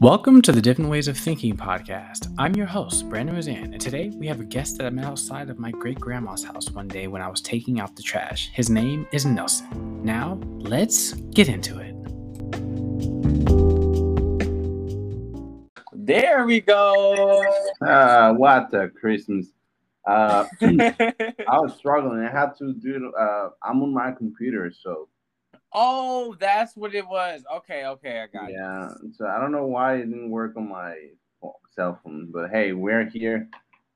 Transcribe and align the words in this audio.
Welcome 0.00 0.42
to 0.42 0.52
the 0.52 0.62
Different 0.62 0.90
Ways 0.90 1.08
of 1.08 1.18
Thinking 1.18 1.56
podcast. 1.56 2.32
I'm 2.38 2.54
your 2.54 2.66
host, 2.66 3.08
Brandon 3.08 3.34
Roseanne, 3.34 3.72
and 3.72 3.80
today 3.80 4.10
we 4.10 4.28
have 4.28 4.38
a 4.38 4.44
guest 4.44 4.76
that 4.76 4.86
I 4.86 4.90
met 4.90 5.04
outside 5.04 5.50
of 5.50 5.58
my 5.58 5.72
great 5.72 5.98
grandma's 5.98 6.44
house 6.44 6.70
one 6.70 6.86
day 6.86 7.08
when 7.08 7.20
I 7.20 7.26
was 7.26 7.40
taking 7.40 7.80
out 7.80 7.96
the 7.96 8.04
trash. 8.04 8.48
His 8.52 8.70
name 8.70 9.08
is 9.10 9.26
Nelson. 9.26 10.04
Now, 10.04 10.38
let's 10.58 11.14
get 11.14 11.48
into 11.48 11.80
it. 11.80 11.96
There 15.92 16.46
we 16.46 16.60
go. 16.60 17.44
Uh, 17.80 18.34
what 18.34 18.72
a 18.74 18.90
Christmas. 18.90 19.48
Uh, 20.06 20.46
I 20.62 21.58
was 21.58 21.74
struggling. 21.76 22.20
I 22.20 22.30
had 22.30 22.56
to 22.58 22.72
do. 22.72 23.12
Uh, 23.18 23.48
I'm 23.64 23.82
on 23.82 23.92
my 23.92 24.12
computer, 24.12 24.72
so 24.80 25.08
Oh, 25.72 26.34
that's 26.40 26.76
what 26.76 26.94
it 26.94 27.06
was. 27.06 27.42
Okay, 27.56 27.84
okay, 27.86 28.20
I 28.20 28.26
got 28.26 28.50
yeah. 28.50 28.86
it. 28.86 28.92
Yeah. 29.02 29.08
So 29.16 29.26
I 29.26 29.40
don't 29.40 29.52
know 29.52 29.66
why 29.66 29.96
it 29.96 30.06
didn't 30.06 30.30
work 30.30 30.56
on 30.56 30.68
my 30.68 30.96
cell 31.74 32.00
phone, 32.02 32.30
but 32.32 32.50
hey, 32.50 32.72
we're 32.72 33.08
here. 33.08 33.48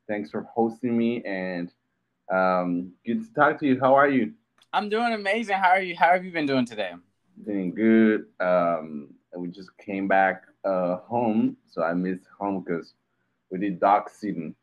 Thanks 0.09 0.31
for 0.31 0.43
hosting 0.43 0.97
me, 0.97 1.23
and 1.25 1.73
um, 2.31 2.93
good 3.07 3.25
to 3.27 3.35
talk 3.35 3.59
to 3.61 3.67
you. 3.67 3.81
How 3.81 3.95
are 3.95 4.09
you? 4.09 4.33
I'm 4.73 4.89
doing 4.89 5.13
amazing. 5.13 5.57
How 5.57 5.71
are 5.71 5.83
you? 5.83 5.97
How 5.97 6.13
have 6.13 6.25
you 6.25 6.33
been 6.33 6.47
doing 6.47 6.67
today? 6.67 6.93
Doing 7.47 7.75
good. 7.75 8.27
Um, 8.41 9.15
we 9.37 9.49
just 9.49 9.71
came 9.79 10.09
back 10.09 10.45
uh 10.65 10.97
home, 10.99 11.57
so 11.71 11.83
I 11.83 11.95
missed 11.95 12.27
home 12.39 12.63
because 12.63 12.95
we 13.51 13.59
did 13.59 13.81
dog 13.81 14.11
sitting. 14.11 14.55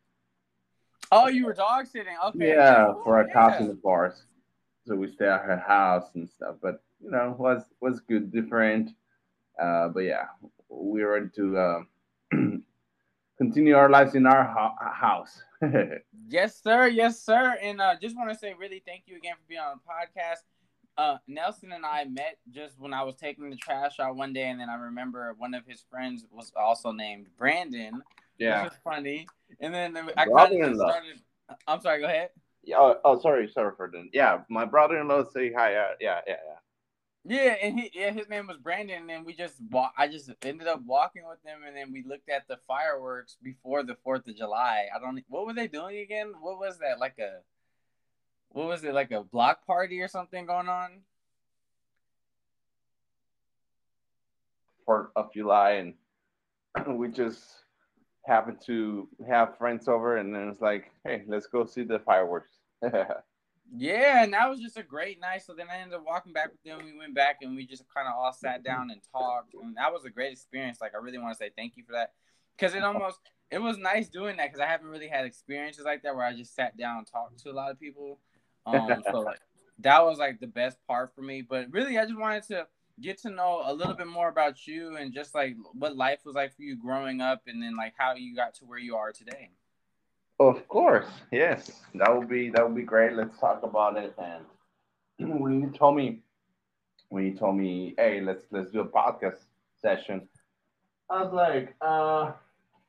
Oh, 1.12 1.28
you 1.28 1.46
were 1.46 1.54
dog 1.54 1.88
sitting. 1.88 2.16
Okay. 2.28 2.50
Yeah, 2.50 2.94
for 3.04 3.22
a 3.22 3.28
yeah. 3.28 3.34
cousin 3.34 3.72
of 3.72 3.84
ours. 3.86 4.22
So 4.86 4.96
we 4.96 5.12
stay 5.12 5.28
at 5.28 5.42
her 5.42 5.58
house 5.58 6.06
and 6.14 6.30
stuff. 6.30 6.56
But 6.62 6.82
you 7.04 7.12
know 7.12 7.36
was 7.38 7.64
was 7.82 8.00
good, 8.02 8.32
different. 8.32 8.92
Uh, 9.62 9.90
but 9.90 10.02
yeah, 10.02 10.26
we're 10.70 11.14
ready 11.14 11.30
to 11.36 11.58
uh, 11.58 11.82
continue 13.38 13.76
our 13.76 13.90
lives 13.90 14.16
in 14.16 14.26
our 14.26 14.44
ho- 14.44 14.92
house. 14.92 15.42
yes, 16.30 16.62
sir. 16.62 16.88
Yes, 16.88 17.22
sir. 17.22 17.58
And 17.62 17.82
uh, 17.82 17.96
just 18.02 18.16
want 18.16 18.30
to 18.30 18.38
say 18.38 18.54
really 18.58 18.82
thank 18.86 19.04
you 19.08 19.18
again 19.18 19.34
for 19.36 19.48
being 19.48 19.62
on 19.62 19.78
the 19.78 19.92
podcast. 19.92 20.44
Uh, 20.98 21.18
Nelson 21.28 21.72
and 21.72 21.86
I 21.86 22.04
met 22.06 22.38
just 22.52 22.78
when 22.78 22.94
I 22.94 23.04
was 23.04 23.16
taking 23.16 23.50
the 23.50 23.56
trash 23.56 24.00
out 24.00 24.18
one 24.18 24.34
day, 24.34 24.50
and 24.50 24.60
then 24.60 24.70
I 24.70 24.76
remember 24.76 25.34
one 25.38 25.54
of 25.54 25.66
his 25.66 25.84
friends 25.90 26.26
was 26.30 26.52
also 26.58 26.92
named 26.92 27.28
Brandon. 27.38 28.02
Yeah, 28.38 28.64
which 28.64 28.72
was 28.72 28.80
funny. 28.84 29.28
And 29.62 29.74
then 29.74 29.98
I 30.18 30.26
kind 30.26 30.62
of 30.62 30.76
started. 30.76 31.22
I'm 31.68 31.82
sorry. 31.82 32.02
Go 32.02 32.08
ahead. 32.08 32.30
Yeah. 32.64 32.78
Oh, 32.80 32.96
oh, 33.06 33.20
sorry. 33.20 33.50
Sorry 33.50 33.72
for 33.76 33.90
that. 33.92 34.10
Yeah, 34.14 34.40
my 34.50 34.66
brother-in-law 34.66 35.30
say 35.34 35.52
hi. 35.54 35.76
Uh, 35.76 35.88
yeah, 36.00 36.20
yeah, 36.28 36.36
yeah. 36.48 36.59
Yeah, 37.26 37.56
and 37.62 37.80
he 37.80 37.92
yeah, 37.94 38.12
his 38.12 38.30
name 38.30 38.48
was 38.48 38.58
Brandon, 38.58 39.10
and 39.10 39.26
we 39.26 39.34
just. 39.34 39.56
I 39.98 40.08
just 40.08 40.32
ended 40.42 40.68
up 40.68 40.82
walking 40.86 41.24
with 41.28 41.40
him, 41.46 41.60
and 41.68 41.76
then 41.76 41.92
we 41.92 42.04
looked 42.04 42.30
at 42.30 42.48
the 42.48 42.58
fireworks 42.68 43.36
before 43.44 43.84
the 43.84 43.98
Fourth 44.04 44.28
of 44.28 44.38
July. 44.38 44.88
I 44.96 45.00
don't. 45.00 45.22
What 45.28 45.46
were 45.46 45.54
they 45.54 45.68
doing 45.68 45.98
again? 45.98 46.34
What 46.40 46.60
was 46.60 46.80
that? 46.80 47.00
Like 47.00 47.20
a, 47.20 47.40
what 48.50 48.68
was 48.68 48.84
it? 48.84 48.94
Like 48.94 49.12
a 49.12 49.24
block 49.24 49.66
party 49.68 50.00
or 50.00 50.08
something 50.08 50.46
going 50.46 50.70
on? 50.70 51.02
Fourth 54.86 55.10
of 55.16 55.34
July, 55.34 55.72
and 55.72 55.94
we 56.98 57.10
just 57.10 57.44
happened 58.26 58.62
to 58.68 59.10
have 59.28 59.58
friends 59.58 59.90
over, 59.90 60.18
and 60.18 60.34
then 60.34 60.48
it's 60.48 60.62
like, 60.62 60.92
hey, 61.04 61.24
let's 61.28 61.48
go 61.48 61.66
see 61.66 61.84
the 61.84 62.00
fireworks. 62.00 62.54
Yeah, 63.76 64.24
and 64.24 64.34
that 64.34 64.50
was 64.50 64.60
just 64.60 64.78
a 64.78 64.84
great 64.84 65.20
night. 65.20 65.44
So 65.46 65.54
then 65.54 65.68
I 65.72 65.78
ended 65.78 65.96
up 65.96 66.06
walking 66.06 66.34
back 66.34 66.52
with 66.52 66.64
them. 66.64 66.86
We 66.86 66.98
went 66.98 67.14
back 67.14 67.38
and 67.42 67.56
we 67.56 67.66
just 67.66 67.84
kind 67.94 68.08
of 68.08 68.14
all 68.16 68.34
sat 68.34 68.64
down 68.64 68.90
and 68.90 69.02
talked, 69.12 69.54
and 69.54 69.78
that 69.78 69.94
was 69.94 70.06
a 70.06 70.10
great 70.10 70.32
experience. 70.32 70.80
Like 70.82 70.94
I 70.96 70.98
really 70.98 71.20
want 71.20 71.38
to 71.38 71.38
say 71.38 71.52
thank 71.56 71.78
you 71.78 71.84
for 71.84 71.94
that, 71.94 72.14
because 72.58 72.74
it 72.74 72.84
almost 72.84 73.20
it 73.52 73.62
was 73.62 73.78
nice 73.78 74.10
doing 74.10 74.38
that 74.38 74.48
because 74.48 74.62
I 74.62 74.68
haven't 74.68 74.88
really 74.88 75.08
had 75.08 75.26
experiences 75.26 75.86
like 75.86 76.04
that 76.04 76.16
where 76.16 76.26
I 76.26 76.36
just 76.36 76.56
sat 76.56 76.78
down 76.78 77.00
and 77.00 77.08
talked 77.08 77.40
to 77.40 77.52
a 77.52 77.54
lot 77.54 77.72
of 77.72 77.80
people. 77.80 78.20
Um, 78.66 79.04
so 79.10 79.20
like 79.22 79.40
that 79.80 80.04
was 80.04 80.18
like 80.18 80.40
the 80.40 80.48
best 80.48 80.78
part 80.88 81.14
for 81.16 81.22
me. 81.22 81.42
But 81.42 81.72
really, 81.72 81.98
I 81.98 82.06
just 82.06 82.20
wanted 82.20 82.44
to 82.44 82.68
get 83.02 83.20
to 83.22 83.30
know 83.30 83.62
a 83.66 83.74
little 83.74 83.94
bit 83.94 84.08
more 84.08 84.30
about 84.30 84.68
you 84.68 84.98
and 84.98 85.14
just 85.14 85.34
like 85.34 85.56
what 85.74 85.96
life 85.96 86.20
was 86.26 86.36
like 86.36 86.56
for 86.56 86.64
you 86.64 86.76
growing 86.76 87.22
up, 87.22 87.44
and 87.48 87.62
then 87.62 87.76
like 87.76 87.94
how 87.98 88.16
you 88.16 88.36
got 88.36 88.56
to 88.56 88.66
where 88.66 88.80
you 88.80 88.96
are 88.96 89.12
today. 89.12 89.52
Of 90.40 90.68
course, 90.70 91.08
yes. 91.32 91.82
That 91.96 92.18
would 92.18 92.30
be 92.30 92.50
that 92.52 92.66
would 92.66 92.76
be 92.76 92.84
great. 92.84 93.14
Let's 93.14 93.38
talk 93.40 93.64
about 93.64 93.98
it. 93.98 94.16
And 94.18 94.46
when 95.42 95.62
you 95.62 95.70
told 95.70 95.98
me, 95.98 96.22
when 97.10 97.26
you 97.26 97.34
told 97.34 97.58
me, 97.58 97.94
hey, 97.98 98.22
let's 98.22 98.46
let's 98.52 98.72
do 98.72 98.80
a 98.80 98.88
podcast 98.88 99.40
session, 99.82 100.28
I 101.10 101.24
was 101.24 101.34
like, 101.34 101.76
uh, 101.82 102.32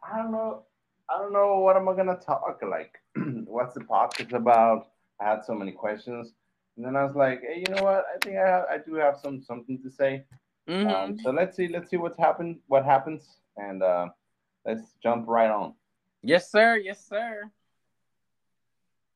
I 0.02 0.16
don't 0.16 0.30
know, 0.30 0.62
I 1.08 1.18
don't 1.18 1.32
know 1.32 1.58
what 1.58 1.76
am 1.76 1.88
I 1.88 1.94
gonna 1.94 2.16
talk 2.16 2.60
like. 2.62 2.98
What's 3.46 3.74
the 3.74 3.80
podcast 3.80 4.32
about? 4.32 4.88
I 5.20 5.30
had 5.30 5.44
so 5.44 5.54
many 5.54 5.72
questions, 5.72 6.32
and 6.76 6.86
then 6.86 6.94
I 6.94 7.04
was 7.04 7.16
like, 7.16 7.42
hey, 7.42 7.64
you 7.66 7.74
know 7.74 7.82
what? 7.82 8.04
I 8.14 8.18
think 8.22 8.36
I 8.36 8.46
have, 8.48 8.64
I 8.70 8.78
do 8.78 8.94
have 8.94 9.18
some 9.20 9.42
something 9.42 9.82
to 9.82 9.90
say. 9.90 10.24
Mm-hmm. 10.68 10.88
Um, 10.88 11.18
so 11.18 11.30
let's 11.30 11.56
see, 11.56 11.66
let's 11.66 11.90
see 11.90 11.96
what's 11.96 12.18
happened, 12.18 12.60
what 12.68 12.84
happens, 12.84 13.40
and 13.56 13.82
uh, 13.82 14.08
let's 14.64 14.94
jump 15.02 15.26
right 15.26 15.50
on. 15.50 15.74
Yes, 16.22 16.50
sir. 16.50 16.76
Yes, 16.76 17.06
sir. 17.06 17.50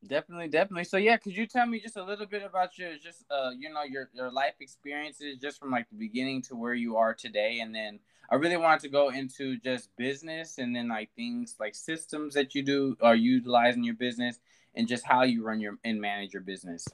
Definitely, 0.07 0.49
definitely. 0.49 0.85
So 0.85 0.97
yeah, 0.97 1.17
could 1.17 1.37
you 1.37 1.47
tell 1.47 1.67
me 1.67 1.81
just 1.81 1.97
a 1.97 2.05
little 2.05 2.27
bit 2.27 2.43
about 2.43 2.77
your 2.77 2.99
just 2.99 3.25
uh 3.31 3.51
you 3.57 3.73
know 3.73 3.83
your 3.83 4.11
your 4.13 4.31
life 4.31 4.55
experiences 4.61 5.39
just 5.39 5.59
from 5.59 5.71
like 5.71 5.89
the 5.89 5.97
beginning 5.97 6.43
to 6.43 6.57
where 6.57 6.75
you 6.75 6.97
are 6.97 7.15
today 7.15 7.61
and 7.61 7.75
then 7.75 8.01
I 8.31 8.37
really 8.37 8.57
wanted 8.57 8.81
to 8.81 8.89
go 8.89 9.11
into 9.11 9.57
just 9.59 9.95
business 9.97 10.59
and 10.59 10.75
then 10.77 10.89
like 10.89 11.11
things 11.17 11.57
like 11.59 11.75
systems 11.75 12.35
that 12.35 12.55
you 12.55 12.63
do 12.63 12.97
are 13.01 13.15
utilizing 13.15 13.83
your 13.85 13.95
business 13.95 14.41
and 14.75 14.87
just 14.87 15.07
how 15.07 15.23
you 15.23 15.43
run 15.43 15.61
your 15.61 15.79
and 15.85 16.01
manage 16.01 16.35
your 16.35 16.43
business. 16.43 16.87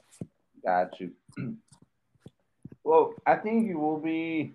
Got 0.63 0.99
you. 0.99 1.11
well, 2.83 3.13
I 3.25 3.35
think 3.35 3.67
you 3.67 3.77
will 3.77 3.99
be 3.99 4.53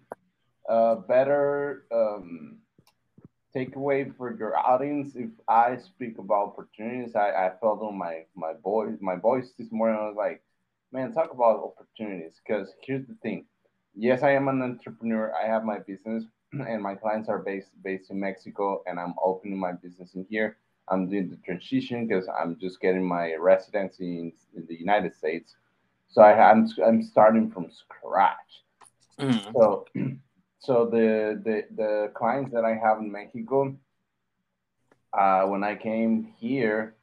uh 0.69 0.94
better 0.94 1.84
um 1.93 2.59
takeaway 3.56 4.15
for 4.17 4.37
your 4.37 4.56
audience 4.59 5.17
if 5.17 5.31
I 5.49 5.78
speak 5.78 6.19
about 6.19 6.49
opportunities. 6.49 7.17
I, 7.17 7.31
I 7.31 7.53
felt 7.61 7.81
on 7.81 7.97
my 7.97 8.25
my 8.34 8.53
voice 8.62 8.93
my 9.00 9.17
voice 9.17 9.53
this 9.59 9.72
morning. 9.72 9.99
I 9.99 10.06
was 10.06 10.17
like, 10.17 10.43
man, 10.93 11.12
talk 11.12 11.33
about 11.33 11.65
opportunities. 11.65 12.41
Because 12.47 12.69
here's 12.83 13.06
the 13.06 13.15
thing. 13.22 13.47
Yes, 13.94 14.22
I 14.22 14.33
am 14.33 14.49
an 14.49 14.61
entrepreneur. 14.61 15.33
I 15.34 15.47
have 15.47 15.65
my 15.65 15.78
business, 15.78 16.25
and 16.53 16.83
my 16.83 16.94
clients 16.94 17.28
are 17.28 17.39
based 17.39 17.71
based 17.83 18.11
in 18.11 18.21
Mexico, 18.21 18.83
and 18.87 19.00
I'm 19.00 19.15
opening 19.22 19.59
my 19.59 19.73
business 19.73 20.15
in 20.15 20.27
here. 20.28 20.59
I'm 20.88 21.09
doing 21.09 21.31
the 21.31 21.37
transition 21.38 22.06
because 22.06 22.28
I'm 22.28 22.59
just 22.61 22.81
getting 22.81 23.03
my 23.03 23.34
residency 23.34 24.19
in, 24.21 24.33
in 24.55 24.67
the 24.69 24.78
United 24.78 25.17
States. 25.17 25.56
So 26.09 26.23
I, 26.23 26.50
I'm 26.50 26.69
I'm 26.84 27.03
starting 27.03 27.50
from 27.50 27.71
scratch. 27.71 28.62
Mm. 29.19 29.53
So 29.55 29.87
so 30.66 30.84
the 30.84 31.41
the 31.44 31.65
the 31.77 32.10
clients 32.15 32.53
that 32.53 32.65
I 32.65 32.75
have 32.75 32.99
in 32.99 33.10
Mexico, 33.10 33.77
uh, 35.16 35.44
when 35.44 35.62
I 35.62 35.77
came 35.77 36.32
here, 36.38 36.97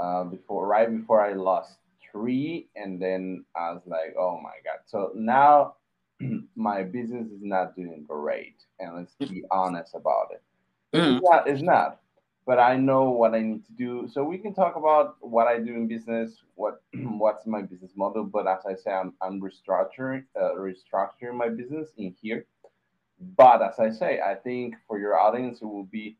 uh, 0.00 0.24
before 0.24 0.66
right 0.66 0.88
before 0.88 1.20
I 1.20 1.32
lost 1.32 1.76
three, 2.10 2.68
and 2.76 3.02
then 3.02 3.44
I 3.56 3.72
was 3.72 3.82
like, 3.86 4.14
oh 4.16 4.40
my 4.40 4.54
god. 4.64 4.80
So 4.86 5.10
now 5.14 5.74
my 6.54 6.84
business 6.84 7.26
is 7.26 7.42
not 7.42 7.74
doing 7.74 8.04
great, 8.06 8.62
and 8.78 8.94
let's 8.94 9.14
be 9.16 9.42
honest 9.50 9.96
about 9.96 10.28
it. 10.30 10.42
Mm. 10.96 11.16
It's 11.16 11.24
not. 11.28 11.48
It's 11.48 11.62
not. 11.62 12.00
But 12.46 12.58
I 12.58 12.76
know 12.76 13.10
what 13.10 13.34
I 13.34 13.40
need 13.40 13.64
to 13.66 13.72
do. 13.72 14.08
So 14.10 14.24
we 14.24 14.38
can 14.38 14.54
talk 14.54 14.76
about 14.76 15.16
what 15.20 15.46
I 15.46 15.58
do 15.58 15.74
in 15.74 15.88
business, 15.88 16.42
what 16.54 16.82
what's 16.94 17.44
my 17.44 17.62
business 17.62 17.92
model. 17.96 18.22
But 18.22 18.46
as 18.46 18.60
I 18.66 18.74
say, 18.76 18.92
I'm, 18.92 19.14
I'm 19.20 19.40
restructuring 19.40 20.26
uh, 20.40 20.54
restructuring 20.54 21.34
my 21.34 21.48
business 21.48 21.88
in 21.96 22.14
here 22.22 22.46
but 23.20 23.62
as 23.62 23.78
I 23.78 23.90
say, 23.90 24.20
I 24.20 24.34
think 24.34 24.74
for 24.88 24.98
your 24.98 25.18
audience, 25.18 25.60
it 25.60 25.66
will 25.66 25.84
be 25.84 26.16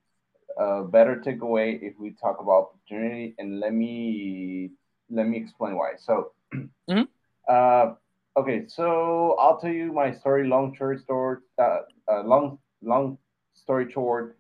a 0.59 0.85
better 0.85 1.17
takeaway 1.17 1.81
if 1.83 1.99
we 1.99 2.11
talk 2.13 2.41
about 2.41 2.73
opportunity. 2.75 3.35
And 3.39 3.61
let 3.61 3.73
me 3.73 4.71
let 5.11 5.27
me 5.27 5.39
explain 5.39 5.77
why. 5.77 5.93
So, 5.99 6.33
mm-hmm. 6.55 7.03
uh, 7.49 7.95
okay, 8.37 8.65
so 8.69 9.37
I'll 9.39 9.59
tell 9.59 9.73
you 9.73 9.93
my 9.93 10.13
story. 10.13 10.47
Long 10.47 10.75
story 10.75 10.99
short, 11.07 11.43
uh, 11.59 11.81
uh, 12.11 12.23
long 12.23 12.59
long 12.83 13.19
story 13.55 13.91
short. 13.91 14.37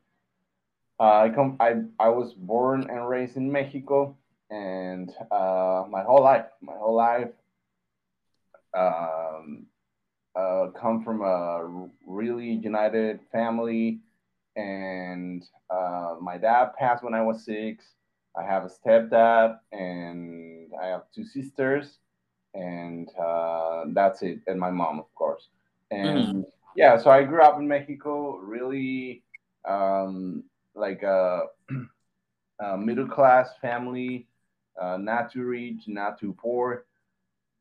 Uh, 0.98 1.22
I 1.22 1.30
come. 1.30 1.56
I 1.60 1.82
I 1.98 2.10
was 2.10 2.34
born 2.34 2.88
and 2.90 3.08
raised 3.08 3.36
in 3.36 3.50
Mexico, 3.50 4.16
and 4.50 5.10
uh, 5.30 5.84
my 5.88 6.02
whole 6.02 6.22
life, 6.22 6.46
my 6.60 6.74
whole 6.74 6.94
life, 6.94 7.30
um, 8.74 9.66
uh, 10.36 10.66
come 10.78 11.02
from 11.02 11.22
a 11.22 11.88
really 12.06 12.50
united 12.50 13.20
family, 13.32 14.00
and 14.56 15.44
uh, 15.70 16.16
my 16.20 16.38
dad 16.38 16.70
passed 16.78 17.02
when 17.02 17.14
I 17.14 17.22
was 17.22 17.44
six. 17.44 17.84
I 18.36 18.44
have 18.44 18.64
a 18.64 18.68
stepdad, 18.68 19.58
and 19.72 20.70
I 20.80 20.86
have 20.86 21.02
two 21.14 21.24
sisters, 21.24 21.98
and 22.54 23.08
uh, 23.18 23.84
that's 23.88 24.22
it. 24.22 24.40
And 24.46 24.58
my 24.58 24.70
mom, 24.70 25.00
of 25.00 25.12
course. 25.14 25.48
And 25.90 26.18
mm. 26.18 26.44
yeah, 26.76 26.96
so 26.96 27.10
I 27.10 27.24
grew 27.24 27.42
up 27.42 27.58
in 27.58 27.66
Mexico, 27.66 28.36
really 28.36 29.24
um, 29.68 30.44
like 30.74 31.02
a, 31.02 31.42
a 32.60 32.76
middle 32.78 33.08
class 33.08 33.50
family, 33.60 34.28
uh, 34.80 34.96
not 34.96 35.32
too 35.32 35.42
rich, 35.42 35.82
not 35.88 36.20
too 36.20 36.36
poor. 36.38 36.86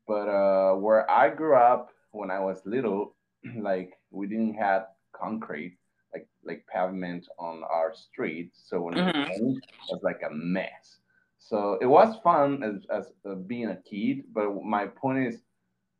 But 0.06 0.28
uh, 0.28 0.74
where 0.74 1.08
I 1.10 1.30
grew 1.30 1.56
up 1.56 1.90
when 2.12 2.30
I 2.30 2.40
was 2.40 2.60
little, 2.64 3.14
like 3.58 3.94
we 4.10 4.26
didn't 4.26 4.54
have 4.54 4.86
concrete, 5.12 5.76
like 6.12 6.28
like 6.44 6.64
pavement 6.72 7.28
on 7.38 7.62
our 7.64 7.94
street. 7.94 8.52
So 8.54 8.82
when 8.82 8.94
mm-hmm. 8.94 9.08
it 9.08 9.28
rained, 9.28 9.56
it 9.56 9.92
was 9.92 10.02
like 10.02 10.20
a 10.26 10.32
mess. 10.32 10.98
So 11.38 11.78
it 11.80 11.86
was 11.86 12.16
fun 12.22 12.62
as, 12.62 12.86
as 12.94 13.12
uh, 13.28 13.34
being 13.34 13.70
a 13.70 13.76
kid, 13.76 14.24
but 14.32 14.62
my 14.62 14.86
point 14.86 15.26
is, 15.26 15.40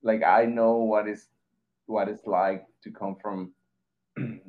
like 0.02 0.22
I 0.22 0.44
know 0.44 0.76
what 0.76 1.08
is 1.08 1.28
what 1.86 2.08
it's 2.08 2.26
like 2.26 2.66
to 2.84 2.90
come 2.90 3.16
from 3.20 3.52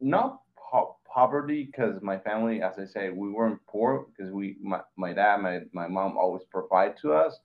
not 0.00 0.40
po- 0.56 0.96
poverty 1.12 1.64
because 1.64 2.00
my 2.02 2.18
family, 2.18 2.62
as 2.62 2.78
I 2.78 2.84
say, 2.84 3.10
we 3.10 3.30
weren't 3.30 3.60
poor 3.66 4.06
because 4.10 4.32
we 4.32 4.56
my, 4.62 4.80
my 4.96 5.12
dad, 5.12 5.38
my, 5.38 5.60
my 5.72 5.88
mom 5.88 6.16
always 6.16 6.44
provide 6.50 6.96
to 6.98 7.12
us, 7.12 7.38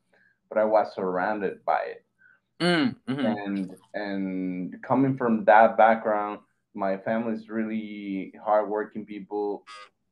but 0.50 0.58
I 0.58 0.66
was 0.66 0.94
surrounded 0.94 1.64
by 1.66 1.80
it. 1.86 2.05
Mm, 2.62 2.96
hmm 3.08 3.22
And 3.26 3.76
and 3.94 4.82
coming 4.84 5.18
from 5.18 5.46
that 5.46 5.78
background, 5.78 6.40
my 6.74 6.98
family 6.98 7.34
is 7.34 7.50
really 7.50 8.34
hardworking 8.44 9.06
people. 9.06 9.66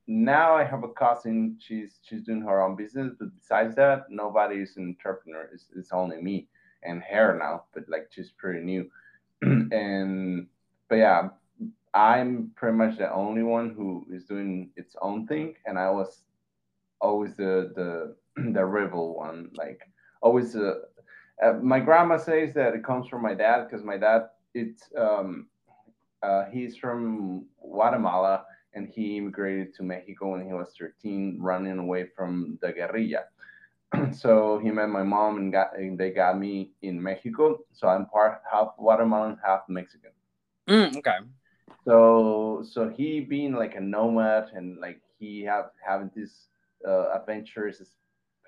Now 0.07 0.55
I 0.55 0.63
have 0.63 0.83
a 0.83 0.89
cousin. 0.89 1.57
She's 1.59 1.99
she's 2.03 2.23
doing 2.23 2.41
her 2.41 2.61
own 2.61 2.75
business, 2.75 3.13
but 3.19 3.33
besides 3.35 3.75
that, 3.75 4.09
nobody 4.09 4.57
is 4.61 4.77
an 4.77 4.95
entrepreneur. 4.97 5.49
It's, 5.53 5.67
it's 5.75 5.91
only 5.93 6.21
me 6.21 6.47
and 6.83 7.01
her 7.03 7.37
now, 7.37 7.65
but 7.73 7.87
like 7.89 8.07
she's 8.11 8.31
pretty 8.31 8.61
new. 8.61 8.89
and 9.41 10.47
but 10.89 10.95
yeah, 10.95 11.29
I'm 11.93 12.51
pretty 12.55 12.77
much 12.77 12.97
the 12.97 13.11
only 13.13 13.43
one 13.43 13.73
who 13.75 14.05
is 14.11 14.25
doing 14.25 14.71
its 14.75 14.95
own 15.01 15.27
thing, 15.27 15.55
and 15.65 15.77
I 15.77 15.89
was 15.91 16.23
always 17.01 17.35
the 17.35 17.71
the 17.75 18.15
the 18.53 18.65
rebel 18.65 19.15
one, 19.15 19.51
like 19.55 19.81
always. 20.21 20.55
Uh, 20.55 20.75
uh, 21.43 21.53
my 21.61 21.79
grandma 21.79 22.17
says 22.17 22.53
that 22.53 22.73
it 22.73 22.83
comes 22.83 23.07
from 23.07 23.21
my 23.21 23.33
dad 23.33 23.65
because 23.65 23.83
my 23.83 23.97
dad 23.97 24.29
it's 24.53 24.83
um 24.97 25.47
uh, 26.23 26.45
he's 26.51 26.77
from 26.77 27.45
Guatemala 27.61 28.45
and 28.73 28.87
he 28.87 29.17
immigrated 29.17 29.73
to 29.75 29.83
Mexico 29.83 30.31
when 30.31 30.45
he 30.45 30.53
was 30.53 30.73
13, 30.79 31.37
running 31.39 31.77
away 31.77 32.07
from 32.15 32.57
the 32.61 32.71
guerrilla. 32.71 33.25
so 34.13 34.57
he 34.63 34.71
met 34.71 34.89
my 34.89 35.03
mom 35.03 35.37
and 35.37 35.51
got 35.51 35.77
and 35.77 35.97
they 35.97 36.11
got 36.11 36.39
me 36.39 36.71
in 36.81 37.01
Mexico. 37.01 37.59
So 37.73 37.87
I'm 37.87 38.05
part 38.07 38.41
half 38.51 38.69
Guatemalan, 38.77 39.37
half 39.45 39.61
Mexican. 39.67 40.11
Mm, 40.67 40.97
okay. 40.97 41.17
So 41.85 42.63
so 42.67 42.89
he 42.89 43.19
being 43.19 43.53
like 43.53 43.75
a 43.75 43.81
nomad 43.81 44.49
and 44.53 44.79
like 44.79 45.01
he 45.19 45.43
have 45.43 45.71
having 45.85 46.09
this 46.15 46.47
uh, 46.87 47.09
adventurous 47.13 47.81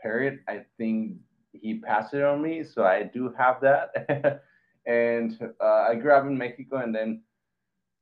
period, 0.01 0.39
I 0.47 0.65
think 0.77 1.17
he 1.61 1.79
passed 1.79 2.13
it 2.13 2.23
on 2.23 2.41
me. 2.41 2.63
So 2.63 2.83
I 2.83 3.03
do 3.03 3.33
have 3.37 3.61
that. 3.61 4.41
and 4.85 5.37
uh, 5.61 5.85
I 5.89 5.95
grew 5.95 6.13
up 6.13 6.25
in 6.25 6.37
Mexico 6.37 6.77
and 6.77 6.93
then 6.93 7.21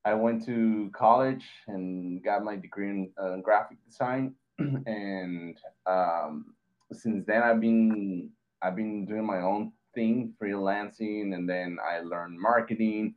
I 0.05 0.13
went 0.13 0.45
to 0.45 0.91
college 0.93 1.45
and 1.67 2.23
got 2.23 2.43
my 2.43 2.55
degree 2.57 2.89
in 2.89 3.11
uh, 3.21 3.37
graphic 3.37 3.77
design. 3.85 4.35
and 4.59 5.57
um, 5.85 6.53
since 6.91 7.25
then 7.25 7.41
I've 7.41 7.61
been 7.61 8.29
I've 8.61 8.75
been 8.75 9.05
doing 9.05 9.25
my 9.25 9.41
own 9.41 9.71
thing, 9.93 10.33
freelancing, 10.41 11.33
and 11.33 11.49
then 11.49 11.77
I 11.83 11.99
learned 11.99 12.39
marketing, 12.39 13.15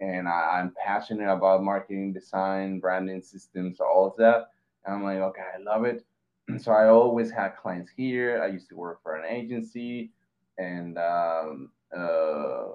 and 0.00 0.28
I, 0.28 0.60
am 0.60 0.74
passionate 0.84 1.30
about 1.30 1.62
marketing, 1.62 2.12
design, 2.12 2.80
branding 2.80 3.22
systems, 3.22 3.80
all 3.80 4.06
of 4.06 4.16
that. 4.18 4.50
And 4.84 4.94
I'm 4.94 5.02
like, 5.02 5.18
okay, 5.18 5.42
I 5.54 5.62
love 5.62 5.84
it. 5.84 6.04
so 6.58 6.72
I 6.72 6.88
always 6.88 7.30
had 7.30 7.56
clients 7.56 7.90
here. 7.96 8.42
I 8.42 8.48
used 8.48 8.68
to 8.68 8.76
work 8.76 9.02
for 9.02 9.16
an 9.16 9.24
agency, 9.24 10.10
and 10.58 10.98
um, 10.98 11.70
uh, 11.96 12.72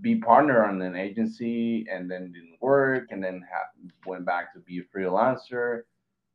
be 0.00 0.16
partner 0.16 0.64
on 0.64 0.80
an 0.82 0.96
agency, 0.96 1.86
and 1.90 2.10
then 2.10 2.32
didn't 2.32 2.60
work, 2.60 3.08
and 3.10 3.22
then 3.22 3.44
went 4.06 4.24
back 4.24 4.52
to 4.54 4.60
be 4.60 4.80
a 4.80 4.96
freelancer, 4.96 5.82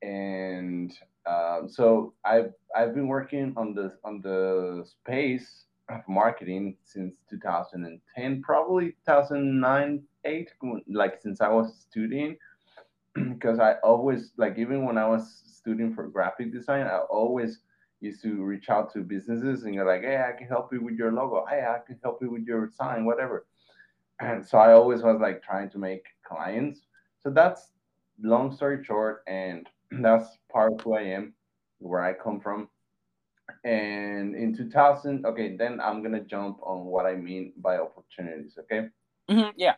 and 0.02 0.94
um, 1.26 1.68
so 1.70 2.14
I've 2.24 2.54
I've 2.76 2.94
been 2.94 3.08
working 3.08 3.54
on 3.58 3.74
the 3.74 3.94
on 4.04 4.22
the 4.22 4.86
space 4.86 5.66
of 5.90 6.02
marketing 6.08 6.76
since 6.84 7.16
2010, 7.30 8.42
probably 8.42 8.92
2009, 9.06 10.04
eight, 10.26 10.52
like 10.90 11.22
since 11.22 11.40
I 11.42 11.50
was 11.50 11.74
studying, 11.90 12.38
because 13.34 13.60
I 13.60 13.74
always 13.84 14.32
like 14.38 14.58
even 14.58 14.86
when 14.86 14.98
I 14.98 15.08
was 15.08 15.42
studying 15.46 15.94
for 15.94 16.08
graphic 16.08 16.52
design, 16.52 16.88
I 16.88 17.00
always 17.00 17.60
used 18.00 18.22
to 18.24 18.44
reach 18.44 18.70
out 18.70 18.94
to 18.94 19.00
businesses 19.00 19.64
and 19.64 19.74
you're 19.74 19.86
like, 19.86 20.02
hey, 20.02 20.24
I 20.28 20.38
can 20.38 20.48
help 20.48 20.72
you 20.72 20.84
with 20.84 20.96
your 20.96 21.12
logo. 21.12 21.46
Hey, 21.50 21.66
I 21.68 21.80
can 21.86 22.00
help 22.04 22.20
you 22.22 22.30
with 22.30 22.44
your 22.44 22.70
sign, 22.70 23.06
whatever. 23.06 23.46
And 24.20 24.44
so 24.44 24.58
I 24.58 24.74
always 24.74 25.04
was 25.04 25.22
like 25.22 25.44
trying 25.44 25.70
to 25.70 25.78
make 25.78 26.04
clients. 26.28 26.88
So 27.20 27.30
that's 27.30 27.70
long 28.20 28.52
story 28.52 28.84
short, 28.84 29.24
and 29.28 29.70
that's 29.92 30.40
part 30.52 30.74
of 30.74 30.82
who 30.82 30.96
I 30.96 31.04
am, 31.04 31.34
where 31.78 32.02
I 32.02 32.14
come 32.14 32.40
from. 32.40 32.68
And 33.64 34.36
in 34.36 34.56
2000, 34.56 35.24
okay, 35.26 35.56
then 35.56 35.80
I'm 35.80 36.02
gonna 36.02 36.22
jump 36.22 36.58
on 36.64 36.86
what 36.86 37.06
I 37.06 37.16
mean 37.16 37.54
by 37.58 37.78
opportunities. 37.78 38.58
Okay. 38.60 38.90
Mm-hmm, 39.30 39.52
yeah. 39.56 39.76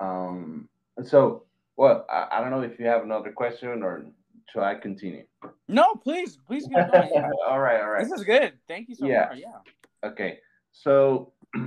Um. 0.00 0.68
So, 1.02 1.44
well, 1.76 2.06
I, 2.10 2.28
I 2.32 2.40
don't 2.40 2.50
know 2.50 2.62
if 2.62 2.78
you 2.78 2.86
have 2.86 3.02
another 3.02 3.32
question 3.32 3.82
or 3.82 4.06
should 4.50 4.62
I 4.62 4.74
continue? 4.74 5.24
No, 5.68 5.94
please, 5.94 6.38
please 6.46 6.64
keep 6.64 6.76
going. 6.92 7.10
All 7.48 7.60
right, 7.60 7.80
all 7.80 7.90
right. 7.90 8.04
This 8.04 8.12
is 8.12 8.24
good. 8.24 8.52
Thank 8.68 8.88
you 8.88 8.94
so 8.94 9.06
yeah. 9.06 9.28
much. 9.30 9.38
Yeah. 9.38 10.08
Okay. 10.08 10.38
So, 10.72 11.32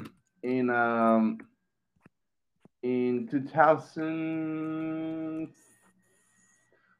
in 0.43 0.69
um, 0.69 1.39
in 2.83 3.27
2000 3.29 5.49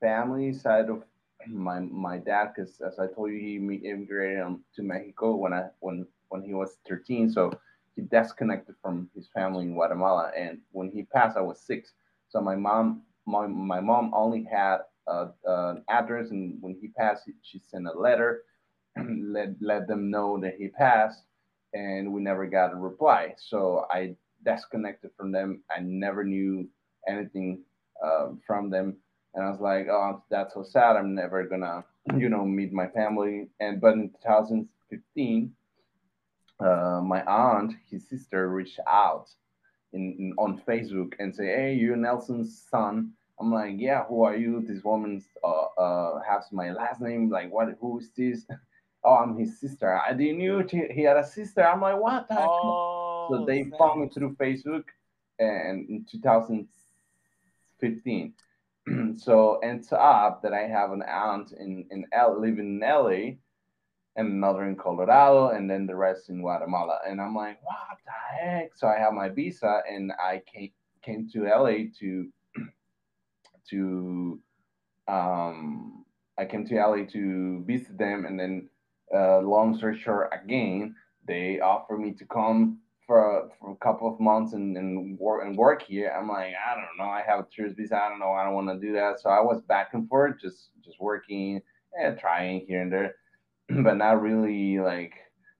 family 0.00 0.52
side 0.52 0.88
of 0.88 1.04
my 1.48 1.80
my 1.80 2.18
dad 2.18 2.50
because 2.54 2.80
as 2.80 2.98
i 2.98 3.06
told 3.06 3.30
you 3.30 3.38
he 3.38 3.56
immigrated 3.88 4.44
to 4.74 4.82
mexico 4.82 5.36
when 5.36 5.52
i 5.52 5.64
when 5.80 6.06
when 6.28 6.42
he 6.42 6.54
was 6.54 6.78
13 6.88 7.30
so 7.30 7.52
he 7.96 8.02
disconnected 8.02 8.74
from 8.82 9.08
his 9.14 9.28
family 9.34 9.64
in 9.64 9.74
guatemala 9.74 10.32
and 10.36 10.58
when 10.72 10.90
he 10.90 11.02
passed 11.04 11.36
i 11.36 11.40
was 11.42 11.60
six 11.60 11.92
so 12.28 12.40
my 12.40 12.56
mom 12.56 13.02
my, 13.26 13.46
my 13.46 13.80
mom 13.80 14.10
only 14.14 14.44
had 14.44 14.78
an 15.08 15.84
address 15.88 16.30
and 16.30 16.56
when 16.60 16.76
he 16.80 16.88
passed 16.88 17.30
she 17.42 17.58
sent 17.58 17.86
a 17.86 17.92
letter 17.92 18.42
let 19.20 19.50
let 19.60 19.86
them 19.86 20.10
know 20.10 20.38
that 20.40 20.54
he 20.56 20.68
passed 20.68 21.24
and 21.74 22.12
we 22.12 22.22
never 22.22 22.46
got 22.46 22.72
a 22.72 22.76
reply. 22.76 23.34
So 23.36 23.86
I 23.90 24.16
disconnected 24.44 25.10
from 25.16 25.32
them. 25.32 25.62
I 25.70 25.80
never 25.80 26.24
knew 26.24 26.68
anything 27.08 27.62
uh, 28.04 28.28
from 28.46 28.70
them, 28.70 28.96
and 29.34 29.44
I 29.44 29.50
was 29.50 29.60
like, 29.60 29.88
"Oh, 29.88 30.22
that's 30.30 30.54
so 30.54 30.62
sad. 30.62 30.96
I'm 30.96 31.14
never 31.14 31.44
gonna, 31.44 31.84
you 32.16 32.28
know, 32.28 32.44
meet 32.44 32.72
my 32.72 32.86
family." 32.88 33.48
And 33.60 33.80
but 33.80 33.94
in 33.94 34.10
2015, 34.22 35.54
uh, 36.60 37.00
my 37.02 37.22
aunt, 37.24 37.74
his 37.90 38.08
sister, 38.08 38.48
reached 38.48 38.80
out 38.86 39.28
in, 39.92 40.14
in 40.18 40.34
on 40.38 40.62
Facebook 40.66 41.14
and 41.18 41.34
say, 41.34 41.46
"Hey, 41.46 41.74
you're 41.74 41.96
Nelson's 41.96 42.62
son." 42.70 43.12
I'm 43.40 43.52
like, 43.52 43.74
"Yeah, 43.78 44.04
who 44.04 44.22
are 44.22 44.36
you?" 44.36 44.64
This 44.66 44.84
woman 44.84 45.22
uh, 45.42 45.66
uh, 45.78 46.22
has 46.22 46.44
my 46.52 46.70
last 46.70 47.00
name. 47.00 47.30
Like, 47.30 47.52
what? 47.52 47.76
Who 47.80 47.98
is 47.98 48.10
this? 48.16 48.46
oh, 49.04 49.16
I'm 49.16 49.36
his 49.36 49.60
sister. 49.60 50.00
I 50.00 50.14
didn't 50.14 50.38
knew 50.38 50.64
he 50.68 51.02
had 51.02 51.16
a 51.16 51.26
sister. 51.26 51.64
I'm 51.64 51.80
like, 51.80 52.00
what? 52.00 52.26
Oh, 52.30 53.28
so 53.30 53.44
they 53.44 53.64
found 53.78 54.00
me 54.00 54.08
through 54.08 54.36
Facebook 54.36 54.84
and 55.38 55.88
in 55.88 56.04
2015. 56.10 58.34
so 59.16 59.58
ends 59.62 59.92
up 59.92 60.42
that 60.42 60.52
I 60.52 60.62
have 60.62 60.92
an 60.92 61.02
aunt 61.02 61.52
in, 61.52 61.86
in 61.90 62.04
L 62.12 62.40
living 62.40 62.80
in 62.80 62.80
LA 62.80 63.36
and 64.16 64.32
another 64.32 64.64
in 64.64 64.76
Colorado 64.76 65.48
and 65.48 65.68
then 65.68 65.86
the 65.86 65.96
rest 65.96 66.28
in 66.28 66.40
Guatemala. 66.40 67.00
And 67.06 67.20
I'm 67.20 67.34
like, 67.34 67.58
what 67.62 67.98
the 68.04 68.12
heck? 68.12 68.76
So 68.76 68.86
I 68.86 68.98
have 68.98 69.12
my 69.12 69.28
visa 69.28 69.80
and 69.90 70.12
I 70.12 70.42
came 70.52 70.70
came 71.02 71.28
to 71.32 71.44
LA 71.44 71.90
to 72.00 72.28
to 73.70 74.40
um 75.08 76.04
I 76.38 76.44
came 76.44 76.66
to 76.66 76.74
LA 76.74 77.04
to 77.12 77.64
visit 77.66 77.98
them 77.98 78.24
and 78.26 78.38
then 78.38 78.68
uh, 79.14 79.40
long 79.40 79.76
story 79.76 79.98
short, 79.98 80.30
again, 80.32 80.94
they 81.26 81.60
offered 81.60 81.98
me 81.98 82.12
to 82.12 82.24
come 82.26 82.78
for 83.06 83.38
a, 83.38 83.48
for 83.60 83.72
a 83.72 83.76
couple 83.76 84.12
of 84.12 84.18
months 84.20 84.54
and, 84.54 84.76
and 84.76 85.18
work 85.18 85.44
and 85.44 85.56
work 85.56 85.82
here. 85.82 86.14
I'm 86.16 86.28
like, 86.28 86.52
I 86.54 86.74
don't 86.74 86.98
know. 86.98 87.10
I 87.10 87.22
have 87.26 87.40
a 87.40 87.46
tourist 87.54 87.76
visa. 87.76 87.96
I 87.96 88.08
don't 88.08 88.18
know. 88.18 88.32
I 88.32 88.44
don't 88.44 88.54
want 88.54 88.68
to 88.68 88.86
do 88.86 88.92
that. 88.94 89.20
So 89.20 89.30
I 89.30 89.40
was 89.40 89.62
back 89.62 89.90
and 89.92 90.08
forth, 90.08 90.40
just 90.40 90.70
just 90.84 91.00
working 91.00 91.60
and 92.00 92.18
trying 92.18 92.64
here 92.66 92.82
and 92.82 92.92
there, 92.92 93.14
but 93.68 93.96
not 93.96 94.22
really 94.22 94.78
like 94.78 95.14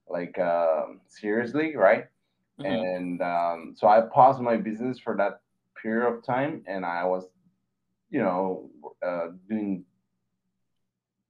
like 0.09 0.39
uh, 0.39 0.85
seriously, 1.09 1.77
right? 1.77 2.07
mm-hmm. 2.61 2.67
and 2.67 3.23
um, 3.23 3.75
so 3.77 3.87
I 3.87 4.01
paused 4.03 4.41
my 4.41 4.57
business 4.57 4.99
for 4.99 5.17
that 5.17 5.41
period 5.81 6.09
of 6.09 6.25
time, 6.25 6.63
and 6.67 6.85
I 6.85 7.05
was, 7.05 7.25
you 8.11 8.21
know, 8.21 8.71
uh, 9.05 9.29
doing 9.49 9.85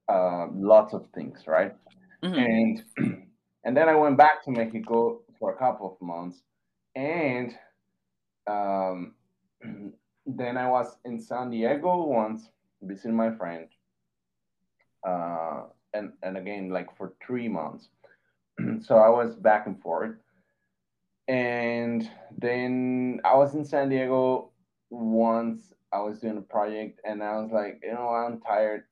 uh, 0.09 0.47
lots 0.53 0.95
of 0.95 1.07
things, 1.15 1.45
right? 1.47 1.75
Mm-hmm. 2.23 2.35
And 2.35 2.83
and 3.65 3.77
then 3.77 3.89
I 3.89 3.95
went 3.95 4.19
back 4.19 4.45
to 4.45 4.51
Mexico 4.51 5.23
for 5.39 5.53
a 5.53 5.57
couple 5.57 5.93
of 5.93 6.07
months, 6.07 6.43
and 6.95 7.55
um, 8.47 9.15
then 10.27 10.57
I 10.57 10.69
was 10.69 10.97
in 11.05 11.21
San 11.21 11.51
Diego 11.51 12.05
once 12.05 12.49
visiting 12.83 13.17
my 13.17 13.31
friend, 13.31 13.69
uh, 15.07 15.65
and 15.93 16.13
and 16.23 16.37
again 16.37 16.71
like 16.71 16.95
for 16.97 17.15
three 17.25 17.49
months. 17.49 17.89
so 18.83 18.97
I 18.97 19.09
was 19.09 19.35
back 19.35 19.67
and 19.67 19.81
forth, 19.81 20.17
and 21.29 22.09
then 22.39 23.21
I 23.25 23.35
was 23.37 23.55
in 23.55 23.65
San 23.65 23.89
Diego 23.89 24.51
once. 24.91 25.73
I 25.93 26.01
was 26.01 26.21
doing 26.21 26.39
a 26.39 26.43
project, 26.43 27.01
and 27.05 27.23
I 27.23 27.41
was 27.41 27.53
like, 27.53 27.81
you 27.83 27.93
know, 27.93 28.09
I'm 28.09 28.41
tired, 28.41 28.85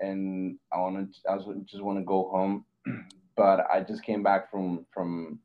and 0.00 0.58
I 0.72 0.78
want 0.78 1.12
to, 1.12 1.30
I 1.30 1.36
just 1.64 1.82
want 1.82 1.98
to 1.98 2.04
go 2.04 2.28
home, 2.30 2.64
but 3.36 3.66
I 3.70 3.80
just 3.80 4.04
came 4.04 4.22
back 4.22 4.50
from 4.50 4.86
from 4.92 5.40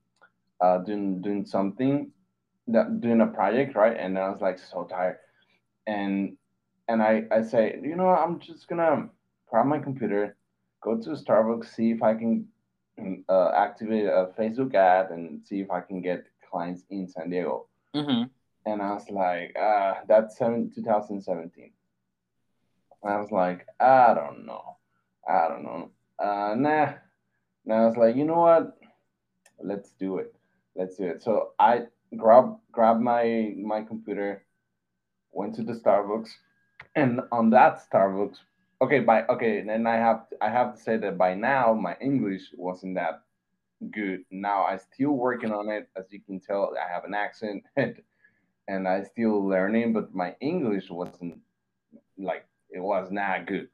uh, 0.62 0.79
doing 0.79 1.21
doing 1.21 1.45
something, 1.45 2.12
that, 2.67 3.01
doing 3.01 3.21
a 3.21 3.27
project, 3.27 3.75
right? 3.75 3.97
And 3.97 4.17
I 4.17 4.29
was 4.29 4.41
like 4.41 4.59
so 4.59 4.85
tired, 4.85 5.17
and 5.88 6.38
and 6.88 7.01
I 7.01 7.24
I 7.31 7.41
say, 7.41 7.79
you 7.81 7.95
know, 7.95 8.09
I'm 8.09 8.39
just 8.39 8.67
gonna 8.67 9.09
grab 9.50 9.65
my 9.65 9.79
computer, 9.79 10.35
go 10.81 10.97
to 10.97 11.09
Starbucks, 11.12 11.74
see 11.75 11.91
if 11.91 12.01
I 12.03 12.13
can 12.13 12.47
uh, 13.29 13.51
activate 13.55 14.05
a 14.05 14.29
Facebook 14.38 14.74
ad 14.74 15.12
and 15.12 15.43
see 15.43 15.59
if 15.59 15.69
I 15.71 15.81
can 15.81 16.01
get 16.01 16.25
clients 16.50 16.83
in 16.89 17.07
San 17.07 17.29
Diego. 17.29 17.67
Mm-hmm. 17.95 18.24
And 18.65 18.81
I 18.81 18.93
was 18.93 19.09
like, 19.09 19.55
uh, 19.59 19.95
that's 20.07 20.38
seven, 20.38 20.71
2017. 20.74 21.71
And 23.03 23.13
I 23.13 23.17
was 23.19 23.31
like, 23.31 23.65
I 23.79 24.13
don't 24.13 24.45
know. 24.45 24.77
I 25.27 25.47
don't 25.47 25.63
know. 25.63 25.91
Uh, 26.17 26.55
nah. 26.55 26.93
And 27.65 27.74
I 27.74 27.85
was 27.85 27.97
like, 27.97 28.15
you 28.15 28.25
know 28.25 28.39
what? 28.39 28.77
Let's 29.62 29.91
do 29.91 30.17
it. 30.17 30.35
Let's 30.75 30.98
do 30.98 31.05
it. 31.05 31.24
So 31.24 31.51
I 31.60 31.84
grab 32.17 32.58
grab 32.72 33.00
my 33.00 33.53
my 33.58 33.82
computer, 33.82 34.46
went 35.32 35.55
to 35.55 35.63
the 35.63 35.74
Starbucks, 35.74 36.29
and 36.96 37.22
on 37.32 37.50
that 37.51 37.82
Starbucks 37.91 38.38
okay 38.82 39.00
by 39.00 39.24
okay 39.27 39.62
then 39.62 39.88
i 39.88 39.96
have 39.96 40.25
i 40.41 40.50
have 40.50 40.75
to 40.75 40.82
say 40.82 40.98
that 40.98 41.17
by 41.17 41.34
now 41.34 41.74
my 41.74 41.96
english 42.01 42.44
wasn't 42.58 42.96
that 42.96 43.22
good. 43.91 44.22
Now 44.32 44.63
i 44.63 44.77
still 44.77 45.12
working 45.12 45.51
on 45.51 45.70
it. 45.70 45.89
As 45.98 46.05
you 46.12 46.22
can 46.22 46.39
tell 46.39 46.74
i 46.77 46.91
have 46.91 47.03
an 47.05 47.13
accent 47.13 47.63
and, 47.77 47.96
and 48.67 48.88
i 48.88 49.03
still 49.03 49.48
learning 49.48 49.94
but 49.94 50.13
my 50.13 50.36
english 50.41 50.89
wasn't 50.89 51.39
like 52.17 52.46
it 52.70 52.79
was 52.79 53.12
not 53.12 53.48
good 53.48 53.67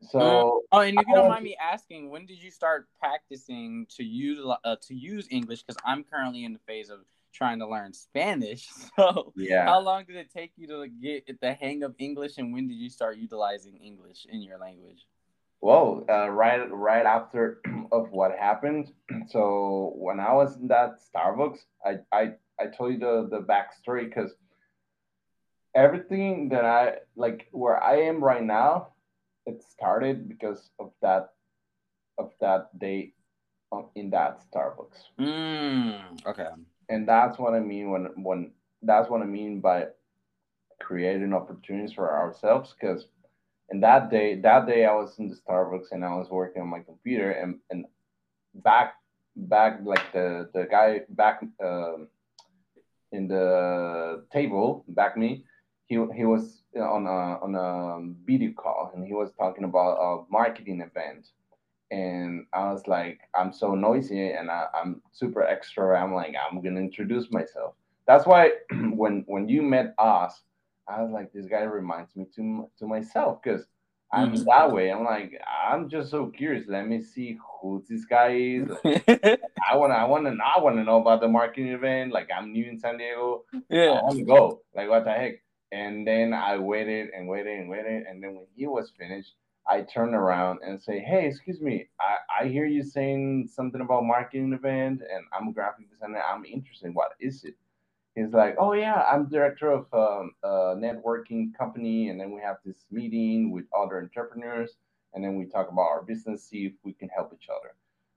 so 0.00 0.18
mm. 0.18 0.60
oh 0.72 0.80
and 0.80 0.98
if 0.98 1.06
you 1.08 1.14
don't 1.14 1.28
mind 1.28 1.44
me 1.44 1.56
asking 1.60 2.10
when 2.10 2.24
did 2.24 2.42
you 2.42 2.50
start 2.50 2.86
practicing 3.00 3.86
to 3.88 4.04
use 4.04 4.38
uh, 4.64 4.76
to 4.80 4.94
use 4.94 5.26
english 5.30 5.62
because 5.62 5.80
i'm 5.84 6.04
currently 6.04 6.44
in 6.44 6.52
the 6.52 6.60
phase 6.66 6.88
of 6.90 7.00
trying 7.32 7.58
to 7.60 7.66
learn 7.66 7.92
Spanish. 7.92 8.68
So 8.96 9.32
yeah, 9.36 9.64
how 9.64 9.80
long 9.80 10.04
did 10.04 10.16
it 10.16 10.32
take 10.32 10.52
you 10.56 10.66
to 10.68 10.88
get 10.88 11.40
the 11.40 11.52
hang 11.52 11.84
of 11.84 11.94
English, 11.98 12.38
and 12.38 12.52
when 12.52 12.66
did 12.66 12.74
you 12.74 12.90
start 12.90 13.16
utilizing 13.16 13.76
English 13.76 14.26
in 14.28 14.42
your 14.42 14.58
language? 14.58 15.06
Well, 15.60 16.04
uh, 16.10 16.28
right 16.30 16.68
right 16.70 17.06
after 17.06 17.60
of 17.92 18.10
what 18.10 18.32
happened. 18.36 18.92
So 19.28 19.92
when 19.96 20.20
I 20.20 20.32
was 20.32 20.56
in 20.56 20.68
that 20.68 20.98
Starbucks, 21.06 21.58
I 21.84 21.98
I, 22.12 22.32
I 22.58 22.66
told 22.66 22.94
you 22.94 22.98
the 22.98 23.28
the 23.30 23.40
backstory 23.40 24.04
because 24.04 24.34
everything 25.74 26.48
that 26.48 26.64
I 26.64 26.98
like 27.14 27.48
where 27.52 27.80
I 27.82 27.96
am 28.10 28.24
right 28.24 28.42
now, 28.42 28.88
it 29.48 29.62
started 29.62 30.28
because 30.28 30.70
of 30.78 30.92
that 31.02 31.30
of 32.18 32.32
that 32.40 32.78
day 32.78 33.12
in 33.94 34.10
that 34.10 34.40
Starbucks. 34.50 35.00
Mm, 35.18 36.26
okay 36.26 36.48
and 36.88 37.08
that's 37.08 37.38
what 37.38 37.54
I 37.54 37.60
mean 37.60 37.90
when 37.90 38.06
when 38.16 38.52
that's 38.82 39.10
what 39.10 39.22
I 39.22 39.26
mean 39.26 39.60
by 39.60 39.86
creating 40.80 41.34
opportunities 41.34 41.92
for 41.92 42.12
ourselves 42.14 42.74
because 42.78 43.06
in 43.70 43.80
that 43.80 44.10
day 44.10 44.40
that 44.40 44.66
day 44.66 44.86
I 44.86 44.94
was 44.94 45.18
in 45.18 45.28
the 45.28 45.36
Starbucks 45.36 45.92
and 45.92 46.04
I 46.04 46.14
was 46.14 46.30
working 46.30 46.62
on 46.62 46.68
my 46.68 46.80
computer 46.80 47.30
and 47.30 47.58
and 47.70 47.84
back 48.54 48.94
back 49.36 49.80
like 49.84 50.12
the 50.12 50.48
the 50.54 50.66
guy 50.70 51.02
back 51.10 51.40
uh, 51.62 51.96
in 53.12 53.28
the 53.28 54.24
table 54.32 54.84
back 54.88 55.16
me 55.16 55.44
he 55.88 55.98
he 56.14 56.24
was 56.24 56.62
on 56.76 57.06
a 57.06 57.38
on 57.42 57.54
a 57.54 58.14
video 58.24 58.52
call 58.52 58.92
and 58.94 59.06
he 59.06 59.14
was 59.14 59.30
talking 59.38 59.64
about 59.64 59.96
a 59.98 60.24
marketing 60.30 60.80
event 60.80 61.28
and 61.90 62.46
I 62.52 62.70
was 62.70 62.86
like, 62.86 63.20
I'm 63.34 63.52
so 63.52 63.74
noisy 63.74 64.32
and 64.32 64.50
I, 64.50 64.66
am 64.74 65.00
super 65.12 65.42
extra. 65.42 66.00
I'm 66.00 66.12
like, 66.12 66.34
I'm 66.50 66.62
gonna 66.62 66.80
introduce 66.80 67.30
myself. 67.30 67.74
That's 68.06 68.26
why 68.26 68.52
when 68.92 69.24
when 69.26 69.48
you 69.48 69.62
met 69.62 69.94
us, 69.98 70.42
I 70.86 71.02
was 71.02 71.10
like, 71.10 71.32
this 71.32 71.46
guy 71.46 71.62
reminds 71.62 72.14
me 72.14 72.26
to 72.36 72.68
to 72.78 72.86
myself 72.86 73.40
because 73.42 73.64
I'm 74.12 74.32
mm-hmm. 74.32 74.44
that 74.44 74.72
way. 74.72 74.90
I'm 74.90 75.04
like, 75.04 75.40
I'm 75.70 75.88
just 75.88 76.10
so 76.10 76.26
curious. 76.26 76.66
Let 76.68 76.86
me 76.86 77.00
see 77.02 77.38
who 77.60 77.82
this 77.88 78.04
guy 78.04 78.34
is. 78.34 78.70
I 78.84 79.76
wanna, 79.76 79.94
I 79.94 80.04
wanna, 80.04 80.34
I 80.44 80.60
wanna 80.60 80.84
know 80.84 81.00
about 81.00 81.20
the 81.20 81.28
marketing 81.28 81.68
event. 81.68 82.12
Like 82.12 82.28
I'm 82.34 82.52
new 82.52 82.66
in 82.66 82.78
San 82.78 82.98
Diego. 82.98 83.44
Yeah, 83.70 83.92
I 83.92 84.02
wanna 84.02 84.24
go. 84.24 84.60
Like 84.74 84.88
what 84.90 85.04
the 85.04 85.12
heck? 85.12 85.42
And 85.72 86.06
then 86.06 86.32
I 86.32 86.56
waited 86.58 87.10
and 87.14 87.28
waited 87.28 87.58
and 87.58 87.68
waited, 87.68 88.04
and 88.06 88.22
then 88.22 88.34
when 88.36 88.46
he 88.54 88.66
was 88.66 88.90
finished, 88.98 89.34
I 89.68 89.82
turned 89.82 90.14
around 90.14 90.60
and 90.62 90.80
say, 90.80 90.98
"Hey, 90.98 91.26
excuse 91.26 91.60
me, 91.60 91.88
I, 92.00 92.44
I 92.44 92.48
hear 92.48 92.64
you 92.64 92.82
saying 92.82 93.48
something 93.52 93.82
about 93.82 94.04
marketing 94.04 94.54
event, 94.54 95.02
and 95.02 95.24
I'm 95.32 95.48
a 95.48 95.52
graphic 95.52 95.90
designer. 95.90 96.22
I'm 96.22 96.44
interested. 96.46 96.94
What 96.94 97.12
is 97.20 97.44
it?" 97.44 97.54
He's 98.14 98.32
like, 98.32 98.56
"Oh 98.58 98.72
yeah, 98.72 99.02
I'm 99.02 99.28
director 99.28 99.70
of 99.70 99.86
um, 99.92 100.32
a 100.42 100.74
networking 100.76 101.54
company, 101.56 102.08
and 102.08 102.18
then 102.18 102.32
we 102.32 102.40
have 102.40 102.56
this 102.64 102.86
meeting 102.90 103.50
with 103.52 103.66
other 103.78 103.98
entrepreneurs, 104.00 104.76
and 105.12 105.22
then 105.22 105.36
we 105.36 105.44
talk 105.44 105.70
about 105.70 105.82
our 105.82 106.02
business, 106.02 106.44
see 106.48 106.64
if 106.66 106.72
we 106.82 106.94
can 106.94 107.10
help 107.10 107.32
each 107.34 107.48
other." 107.50 107.74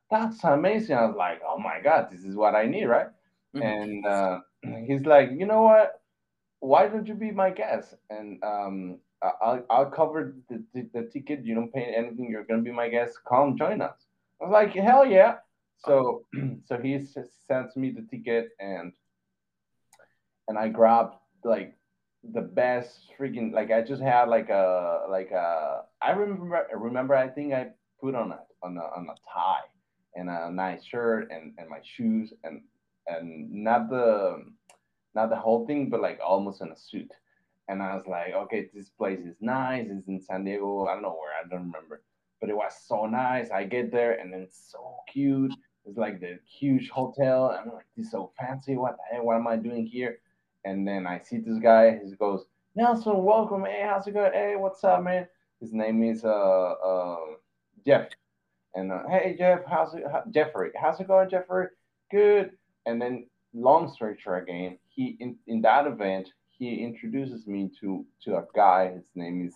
That's 0.10 0.44
amazing. 0.46 0.96
I 0.96 1.06
was 1.06 1.16
like, 1.18 1.42
"Oh 1.46 1.60
my 1.60 1.82
god, 1.84 2.10
this 2.12 2.24
is 2.24 2.36
what 2.36 2.56
I 2.56 2.66
need, 2.66 2.86
right?" 2.86 3.08
Mm-hmm. 3.56 3.62
And 3.62 4.06
uh, 4.06 4.40
he's 4.88 5.06
like, 5.06 5.32
"You 5.32 5.46
know 5.46 5.64
what? 5.64 6.01
Why 6.62 6.88
don't 6.88 7.08
you 7.08 7.14
be 7.14 7.32
my 7.32 7.50
guest?" 7.50 7.96
And 8.10 8.42
um, 8.44 9.00
I'll, 9.22 9.64
I'll 9.70 9.92
cover 9.92 10.36
the, 10.50 10.64
the, 10.74 10.90
the, 10.94 11.10
ticket. 11.14 11.46
You 11.46 11.54
don't 11.54 11.74
pay 11.74 11.94
anything. 11.96 12.30
You're 12.30 12.46
gonna 12.46 12.62
be 12.62 12.72
my 12.72 12.90
guest. 12.90 13.20
Come 13.28 13.58
join 13.58 13.82
us. 13.82 13.98
I 14.42 14.46
was 14.46 14.52
like, 14.52 14.74
hell 14.74 15.06
yeah. 15.06 15.36
So 15.86 16.26
so 16.66 16.78
he 16.78 17.00
sends 17.48 17.76
me 17.76 17.92
the 17.92 18.08
ticket 18.10 18.50
and 18.60 18.94
and 20.48 20.58
I 20.58 20.70
grabbed 20.70 21.16
like 21.44 21.76
the 22.24 22.42
best 22.42 23.12
freaking 23.20 23.52
like 23.54 23.72
I 23.72 23.82
just 23.82 24.02
had 24.02 24.26
like 24.26 24.50
a 24.50 25.06
like 25.10 25.32
a 25.32 25.84
I 26.02 26.12
remember 26.12 26.68
remember 26.76 27.16
I 27.16 27.28
think 27.28 27.54
I 27.54 27.70
put 28.00 28.16
on 28.16 28.32
a 28.32 28.40
on 28.64 28.78
a 28.78 28.82
on 28.82 29.08
a 29.10 29.16
tie 29.32 29.68
and 30.16 30.30
a 30.30 30.52
nice 30.52 30.84
shirt 30.84 31.32
and, 31.32 31.54
and 31.58 31.70
my 31.70 31.80
shoes 31.84 32.34
and 32.44 32.62
and 33.08 33.52
not 33.52 33.90
the 33.90 34.44
not 35.16 35.30
the 35.30 35.36
whole 35.36 35.66
thing 35.66 35.90
but 35.90 36.02
like 36.02 36.20
almost 36.24 36.62
in 36.62 36.70
a 36.70 36.78
suit 36.78 37.12
and 37.72 37.82
I 37.82 37.96
was 37.96 38.06
like, 38.06 38.34
okay, 38.34 38.70
this 38.74 38.90
place 38.90 39.22
is 39.22 39.38
nice. 39.40 39.88
It's 39.90 40.08
in 40.10 40.20
San 40.20 40.44
Diego. 40.44 40.88
I 40.88 40.94
don't 40.94 41.04
know 41.04 41.18
where. 41.18 41.32
I 41.34 41.48
don't 41.48 41.72
remember, 41.72 42.04
but 42.42 42.50
it 42.50 42.56
was 42.56 42.74
so 42.86 43.06
nice. 43.06 43.50
I 43.50 43.64
get 43.64 43.94
there 43.94 44.20
and 44.20 44.34
it's 44.34 44.72
so 44.72 44.98
cute. 45.08 45.54
It's 45.86 45.98
like 45.98 46.20
the 46.20 46.38
huge 46.46 46.90
hotel. 46.90 47.58
I'm 47.58 47.74
like, 47.74 47.86
this 47.96 48.08
is 48.08 48.12
so 48.12 48.34
fancy. 48.38 48.76
What 48.76 48.98
the 48.98 49.16
heck? 49.16 49.24
What 49.24 49.38
am 49.38 49.48
I 49.48 49.56
doing 49.56 49.86
here? 49.86 50.20
And 50.66 50.86
then 50.86 51.08
I 51.08 51.20
see 51.20 51.38
this 51.38 51.60
guy. 51.60 52.00
He 52.04 52.14
goes, 52.16 52.44
Nelson, 52.76 53.24
welcome. 53.24 53.64
Hey, 53.64 53.86
how's 53.88 54.06
it 54.06 54.14
going? 54.16 54.34
Hey, 54.34 54.56
what's 54.58 54.84
up, 54.84 55.02
man? 55.02 55.26
His 55.62 55.72
name 55.72 56.04
is 56.04 56.26
uh, 56.26 56.28
uh 56.28 57.18
Jeff. 57.86 58.10
And 58.76 58.92
uh, 58.92 59.04
hey, 59.10 59.36
Jeff, 59.38 59.62
how's 59.66 59.94
it? 59.94 60.04
How, 60.12 60.24
Jeffrey, 60.30 60.72
how's 60.80 61.00
it 61.00 61.08
going, 61.08 61.30
Jeffrey? 61.30 61.68
Good. 62.12 62.52
And 62.86 63.02
then, 63.02 63.28
long 63.54 63.92
story 63.94 64.18
short, 64.22 64.44
again, 64.44 64.78
he 64.94 65.18
in, 65.20 65.38
in 65.48 65.62
that 65.62 65.88
event 65.88 66.30
he 66.62 66.84
introduces 66.84 67.48
me 67.48 67.72
to 67.80 68.06
to 68.24 68.36
a 68.36 68.46
guy. 68.56 68.94
His 68.94 69.04
name 69.16 69.48
is 69.48 69.56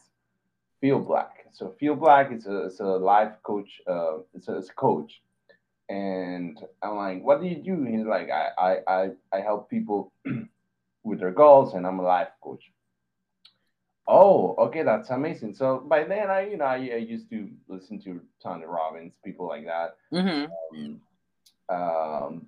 Phil 0.81 0.99
Black. 0.99 1.45
So 1.51 1.73
Phil 1.79 1.95
Black 1.95 2.31
is 2.31 2.47
a, 2.47 2.65
is 2.65 2.79
a 2.79 2.85
life 2.85 3.33
coach. 3.43 3.81
Uh, 3.87 4.17
it's 4.33 4.47
a, 4.47 4.57
it's 4.57 4.69
a 4.69 4.73
coach, 4.73 5.21
and 5.87 6.59
I'm 6.81 6.95
like, 6.95 7.23
what 7.23 7.41
do 7.41 7.47
you 7.47 7.57
do? 7.57 7.83
He's 7.83 8.05
like, 8.05 8.29
I 8.31 8.49
I 8.57 8.71
I, 8.87 9.09
I 9.31 9.41
help 9.41 9.69
people 9.69 10.11
with 11.03 11.19
their 11.19 11.31
goals, 11.31 11.75
and 11.75 11.85
I'm 11.85 11.99
a 11.99 12.03
life 12.03 12.29
coach. 12.41 12.63
Oh, 14.07 14.55
okay, 14.57 14.83
that's 14.83 15.09
amazing. 15.09 15.55
So 15.55 15.79
by 15.79 16.03
then, 16.03 16.29
I 16.29 16.47
you 16.49 16.57
know 16.57 16.65
I, 16.65 16.75
I 16.75 17.03
used 17.13 17.29
to 17.29 17.49
listen 17.67 18.01
to 18.01 18.21
Tony 18.41 18.65
Robbins, 18.65 19.13
people 19.23 19.47
like 19.47 19.65
that. 19.65 19.95
Mm-hmm. 20.11 20.51
Um, 20.75 21.01
um, 21.69 22.47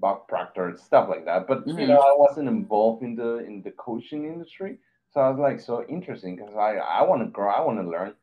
Bob 0.00 0.28
Proctor 0.28 0.76
stuff 0.76 1.08
like 1.08 1.24
that. 1.26 1.46
But 1.46 1.66
Mhm. 1.66 1.78
you 1.80 1.86
know, 1.88 2.00
I 2.00 2.14
wasn't 2.16 2.48
involved 2.48 3.02
in 3.02 3.14
the 3.16 3.38
in 3.38 3.62
the 3.62 3.72
coaching 3.72 4.24
industry, 4.26 4.78
so 5.10 5.20
I 5.20 5.30
was 5.30 5.38
like 5.38 5.60
so 5.60 5.84
interesting 5.88 6.36
because 6.36 6.54
I 6.54 6.76
I 6.76 7.02
want 7.02 7.22
to 7.22 7.30
grow, 7.30 7.50
I 7.50 7.60
want 7.60 7.80
to 7.80 7.88
learn, 7.88 8.14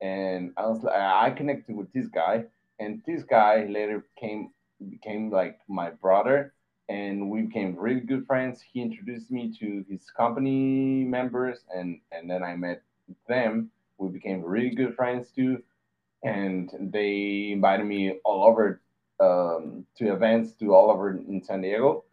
and 0.00 0.52
I 0.56 0.66
was 0.66 0.82
like 0.82 0.94
I 0.94 1.30
connected 1.30 1.76
with 1.76 1.92
this 1.92 2.08
guy, 2.08 2.44
and 2.78 3.02
this 3.06 3.24
guy 3.24 3.64
later 3.66 4.06
came 4.16 4.52
became 4.90 5.30
like 5.30 5.58
my 5.68 5.90
brother, 5.90 6.54
and 6.88 7.30
we 7.30 7.42
became 7.42 7.76
really 7.76 8.00
good 8.00 8.26
friends. 8.26 8.62
He 8.62 8.82
introduced 8.82 9.30
me 9.30 9.52
to 9.60 9.84
his 9.88 10.10
company 10.10 11.04
members, 11.04 11.64
and 11.74 12.00
and 12.12 12.30
then 12.30 12.42
I 12.42 12.56
met 12.56 12.82
them. 13.28 13.70
We 13.98 14.08
became 14.08 14.42
really 14.44 14.70
good 14.74 14.94
friends 14.96 15.30
too 15.30 15.62
and 16.24 16.70
they 16.80 17.50
invited 17.52 17.84
me 17.86 18.18
all 18.24 18.44
over 18.44 18.80
um, 19.24 19.86
to 19.96 20.12
events 20.12 20.52
to 20.56 20.74
all 20.74 20.90
over 20.90 21.10
in 21.10 21.42
San 21.42 21.62
Diego. 21.62 22.04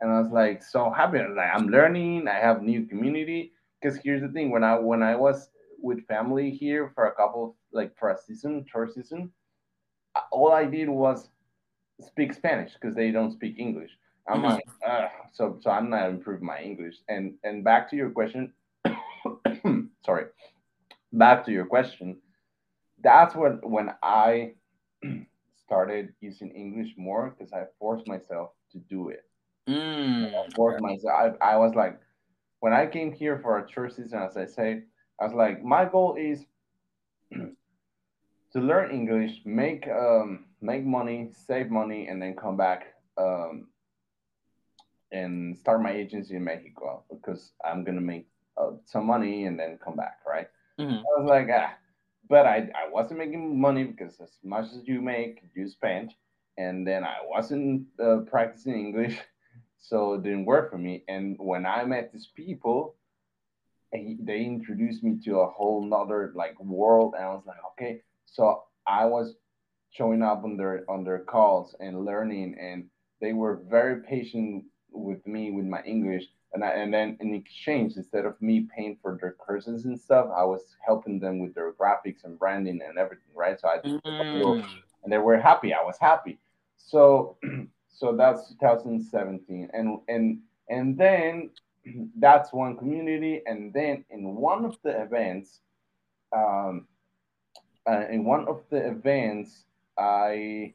And 0.00 0.10
I 0.10 0.20
was 0.20 0.30
like 0.30 0.62
so 0.62 0.90
happy. 0.90 1.18
Like 1.18 1.50
I'm 1.54 1.68
learning. 1.68 2.28
I 2.28 2.38
have 2.38 2.62
new 2.62 2.86
community. 2.86 3.52
Because 3.80 3.98
here's 4.04 4.22
the 4.22 4.28
thing: 4.28 4.50
when 4.50 4.64
I 4.64 4.78
when 4.78 5.02
I 5.02 5.16
was 5.16 5.50
with 5.82 6.06
family 6.06 6.50
here 6.50 6.90
for 6.94 7.06
a 7.06 7.14
couple 7.14 7.56
like 7.72 7.96
for 7.98 8.10
a 8.10 8.18
season, 8.18 8.64
tour 8.70 8.88
season, 8.94 9.30
all 10.30 10.52
I 10.52 10.64
did 10.66 10.88
was 10.88 11.28
speak 12.00 12.32
Spanish 12.32 12.72
because 12.74 12.94
they 12.94 13.10
don't 13.10 13.32
speak 13.32 13.58
English. 13.58 13.90
I'm 14.28 14.40
Mhm. 14.40 14.50
like, 14.50 14.64
Ugh. 14.86 15.10
so 15.32 15.58
so 15.60 15.70
I'm 15.70 15.90
not 15.90 16.10
improving 16.10 16.46
my 16.46 16.60
English. 16.60 16.96
And 17.08 17.34
and 17.44 17.64
back 17.64 17.88
to 17.90 17.96
your 17.96 18.10
question, 18.10 18.52
sorry, 20.04 20.26
back 21.12 21.44
to 21.44 21.52
your 21.52 21.66
question 21.66 22.16
that's 23.02 23.34
when 23.34 23.60
when 23.62 23.90
I 24.02 24.52
started 25.70 26.12
using 26.20 26.50
English 26.50 26.94
more 26.96 27.30
because 27.30 27.52
I 27.52 27.62
forced 27.78 28.08
myself 28.08 28.50
to 28.72 28.78
do 28.90 29.10
it. 29.10 29.22
Mm. 29.68 30.34
I 30.34 30.48
forced 30.56 30.82
myself. 30.82 31.36
I, 31.40 31.52
I 31.52 31.56
was 31.58 31.76
like, 31.76 31.96
when 32.58 32.72
I 32.72 32.86
came 32.86 33.12
here 33.12 33.38
for 33.38 33.58
a 33.58 33.68
church 33.68 33.92
season, 33.94 34.18
as 34.18 34.36
I 34.36 34.46
say, 34.46 34.82
I 35.20 35.26
was 35.26 35.32
like, 35.32 35.62
my 35.62 35.84
goal 35.84 36.16
is 36.18 36.44
to 37.32 38.58
learn 38.60 38.90
English, 38.90 39.42
make 39.44 39.86
um 39.86 40.46
make 40.60 40.84
money, 40.84 41.30
save 41.46 41.70
money, 41.70 42.08
and 42.08 42.20
then 42.20 42.34
come 42.34 42.56
back 42.56 42.80
um 43.16 43.68
and 45.12 45.56
start 45.56 45.80
my 45.82 45.92
agency 45.92 46.34
in 46.34 46.42
Mexico 46.42 47.04
because 47.14 47.52
I'm 47.64 47.84
gonna 47.84 48.00
make 48.00 48.26
uh, 48.56 48.72
some 48.86 49.06
money 49.06 49.46
and 49.46 49.56
then 49.56 49.78
come 49.78 49.94
back, 49.94 50.18
right? 50.26 50.48
Mhm. 50.80 50.98
I 50.98 51.20
was 51.20 51.28
like, 51.28 51.48
ah, 51.54 51.74
but 52.30 52.46
I, 52.46 52.70
I 52.80 52.88
wasn't 52.90 53.18
making 53.18 53.60
money 53.60 53.82
because 53.82 54.20
as 54.20 54.30
much 54.44 54.66
as 54.66 54.86
you 54.86 55.02
make, 55.02 55.42
you 55.54 55.68
spend. 55.68 56.14
And 56.56 56.86
then 56.86 57.02
I 57.02 57.16
wasn't 57.26 57.86
uh, 58.02 58.18
practicing 58.26 58.74
English, 58.74 59.18
so 59.78 60.14
it 60.14 60.22
didn't 60.22 60.44
work 60.44 60.70
for 60.70 60.78
me. 60.78 61.02
And 61.08 61.36
when 61.40 61.66
I 61.66 61.84
met 61.84 62.12
these 62.12 62.28
people, 62.36 62.94
they 63.92 64.44
introduced 64.44 65.02
me 65.02 65.18
to 65.24 65.40
a 65.40 65.50
whole 65.50 65.84
nother 65.84 66.32
like 66.36 66.58
world, 66.60 67.14
and 67.16 67.24
I 67.24 67.28
was 67.28 67.42
like, 67.46 67.56
okay. 67.72 68.02
So 68.26 68.62
I 68.86 69.06
was 69.06 69.34
showing 69.90 70.22
up 70.22 70.44
on 70.44 70.56
their 70.56 70.84
on 70.88 71.02
their 71.02 71.20
calls 71.20 71.74
and 71.80 72.04
learning, 72.04 72.56
and 72.60 72.84
they 73.20 73.32
were 73.32 73.62
very 73.68 74.02
patient 74.02 74.64
with 74.92 75.26
me 75.26 75.50
with 75.50 75.64
my 75.66 75.82
English. 75.82 76.24
And 76.52 76.64
I, 76.64 76.70
and 76.70 76.92
then 76.92 77.16
in 77.20 77.34
exchange, 77.34 77.96
instead 77.96 78.24
of 78.26 78.40
me 78.40 78.66
paying 78.76 78.96
for 79.02 79.18
their 79.20 79.32
courses 79.32 79.84
and 79.86 79.98
stuff, 79.98 80.28
I 80.36 80.44
was 80.44 80.76
helping 80.84 81.20
them 81.20 81.40
with 81.40 81.54
their 81.54 81.72
graphics 81.72 82.24
and 82.24 82.38
branding 82.38 82.80
and 82.86 82.98
everything, 82.98 83.32
right? 83.34 83.58
So 83.60 83.68
I 83.68 83.78
did 83.80 83.92
Mm. 84.32 84.62
and 85.02 85.12
they 85.12 85.18
were 85.18 85.38
happy. 85.38 85.72
I 85.74 85.82
was 85.82 85.98
happy. 85.98 86.38
So 86.76 87.36
so 87.88 88.16
that's 88.16 88.48
2017, 88.50 89.70
and 89.72 89.98
and 90.08 90.40
and 90.68 90.96
then 90.98 91.50
that's 92.18 92.52
one 92.52 92.76
community, 92.76 93.42
and 93.46 93.72
then 93.72 94.04
in 94.10 94.36
one 94.36 94.64
of 94.64 94.76
the 94.82 95.02
events, 95.02 95.60
um, 96.34 96.86
uh, 97.88 98.04
in 98.10 98.24
one 98.24 98.46
of 98.48 98.62
the 98.70 98.88
events, 98.88 99.64
I 99.98 100.74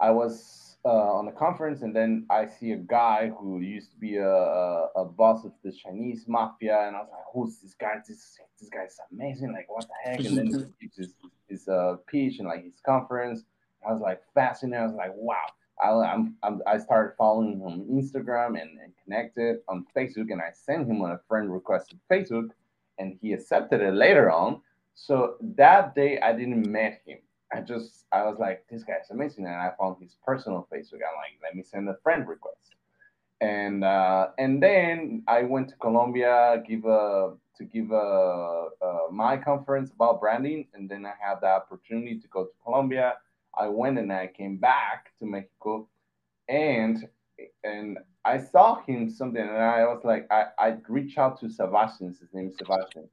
I 0.00 0.10
was 0.10 0.69
uh, 0.84 0.88
on 0.88 1.28
a 1.28 1.32
conference, 1.32 1.82
and 1.82 1.94
then 1.94 2.26
I 2.30 2.46
see 2.46 2.72
a 2.72 2.76
guy 2.76 3.30
who 3.38 3.60
used 3.60 3.90
to 3.92 3.98
be 3.98 4.16
a, 4.16 4.26
a, 4.26 5.04
boss 5.04 5.44
of 5.44 5.52
the 5.62 5.72
Chinese 5.72 6.24
mafia, 6.26 6.86
and 6.86 6.96
I 6.96 7.00
was 7.00 7.08
like, 7.12 7.24
"Who's 7.34 7.58
this 7.58 7.74
guy? 7.74 7.96
This 8.06 8.38
this 8.58 8.70
guy's 8.70 8.96
amazing! 9.12 9.52
Like, 9.52 9.68
what 9.68 9.86
the 9.86 10.10
heck?" 10.10 10.20
And 10.20 10.38
then 10.38 10.74
he 10.78 10.88
his 10.96 11.14
his 11.48 11.68
uh, 11.68 11.96
pitch 12.06 12.38
and 12.38 12.48
like 12.48 12.64
his 12.64 12.80
conference. 12.84 13.44
I 13.86 13.92
was 13.92 14.00
like 14.00 14.22
fascinated. 14.34 14.82
I 14.82 14.86
was 14.86 14.94
like, 14.94 15.12
"Wow!" 15.14 15.36
I, 15.82 15.90
I'm, 15.90 16.36
I'm 16.42 16.62
I 16.66 16.78
started 16.78 17.14
following 17.16 17.52
him 17.52 17.62
on 17.62 17.80
Instagram 17.90 18.60
and, 18.60 18.78
and 18.82 18.92
connected 19.04 19.58
on 19.68 19.86
Facebook, 19.94 20.30
and 20.30 20.40
I 20.40 20.50
sent 20.52 20.88
him 20.88 21.02
a 21.02 21.20
friend 21.28 21.52
request 21.52 21.90
to 21.90 21.96
Facebook, 22.10 22.50
and 22.98 23.18
he 23.20 23.32
accepted 23.32 23.82
it 23.82 23.92
later 23.92 24.30
on. 24.30 24.62
So 24.94 25.36
that 25.56 25.94
day, 25.94 26.18
I 26.20 26.32
didn't 26.32 26.70
met 26.70 27.02
him. 27.06 27.18
I 27.52 27.60
just 27.60 28.06
I 28.12 28.24
was 28.24 28.38
like, 28.38 28.64
this 28.70 28.84
guy's 28.84 29.10
amazing, 29.10 29.46
and 29.46 29.54
I 29.54 29.72
found 29.78 29.96
his 30.00 30.16
personal 30.24 30.68
Facebook. 30.72 31.00
I'm 31.02 31.16
like, 31.16 31.38
let 31.42 31.54
me 31.56 31.62
send 31.62 31.88
a 31.88 31.96
friend 32.02 32.26
request, 32.28 32.74
and 33.40 33.84
uh, 33.84 34.28
and 34.38 34.62
then 34.62 35.22
I 35.26 35.42
went 35.42 35.68
to 35.70 35.76
Colombia 35.76 36.62
give 36.66 36.84
a 36.84 37.34
to 37.56 37.64
give 37.64 37.90
a, 37.90 38.68
uh 38.80 38.98
my 39.10 39.36
conference 39.36 39.90
about 39.90 40.20
branding, 40.20 40.68
and 40.74 40.88
then 40.88 41.04
I 41.04 41.14
had 41.20 41.40
the 41.40 41.48
opportunity 41.48 42.18
to 42.20 42.28
go 42.28 42.44
to 42.44 42.52
Colombia. 42.64 43.14
I 43.58 43.68
went 43.68 43.98
and 43.98 44.12
I 44.12 44.28
came 44.28 44.56
back 44.56 45.12
to 45.18 45.26
Mexico, 45.26 45.88
and 46.48 47.08
and 47.64 47.98
I 48.24 48.38
saw 48.38 48.80
him 48.82 49.10
something, 49.10 49.42
and 49.42 49.50
I 49.56 49.84
was 49.86 50.02
like, 50.04 50.28
I 50.30 50.46
I 50.58 50.76
reached 50.88 51.18
out 51.18 51.40
to 51.40 51.50
Sebastian. 51.50 52.08
His 52.08 52.32
name 52.32 52.48
is 52.48 52.56
Sebastian 52.58 53.08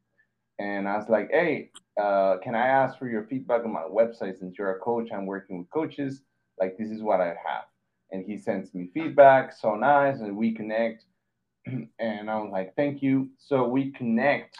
and 0.60 0.88
I 0.88 0.98
was 0.98 1.10
like, 1.10 1.30
"Hey, 1.32 1.72
uh, 2.02 2.38
can 2.43 2.56
I 2.56 2.67
ask 2.67 2.98
for 2.98 3.08
your 3.08 3.26
feedback 3.26 3.63
on 3.63 3.72
my 3.72 3.84
website? 3.84 4.39
Since 4.39 4.58
you're 4.58 4.76
a 4.76 4.80
coach, 4.80 5.12
I'm 5.12 5.26
working 5.26 5.60
with 5.60 5.70
coaches. 5.70 6.22
Like, 6.60 6.78
this 6.78 6.89
is 6.89 7.02
what 7.02 7.22
I 7.22 7.28
have." 7.28 7.65
And 8.12 8.26
he 8.26 8.38
sends 8.38 8.74
me 8.74 8.89
feedback, 8.93 9.54
so 9.54 9.76
nice, 9.76 10.20
and 10.20 10.38
we 10.38 10.54
connect. 10.54 11.06
and 11.65 12.30
I 12.30 12.38
was 12.39 12.52
like, 12.52 12.76
"Thank 12.76 13.02
you." 13.02 13.30
So 13.38 13.67
we 13.67 13.91
connect, 13.91 14.58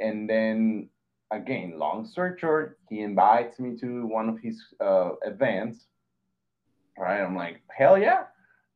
and 0.00 0.28
then 0.28 0.88
again, 1.30 1.78
long 1.78 2.06
story 2.06 2.38
short, 2.38 2.78
he 2.88 3.00
invites 3.00 3.58
me 3.58 3.76
to 3.78 4.06
one 4.06 4.28
of 4.28 4.38
his 4.40 4.62
uh, 4.80 5.10
events. 5.24 5.86
Right? 6.98 7.20
I'm 7.20 7.36
like, 7.36 7.62
"Hell 7.76 7.98
yeah!" 7.98 8.24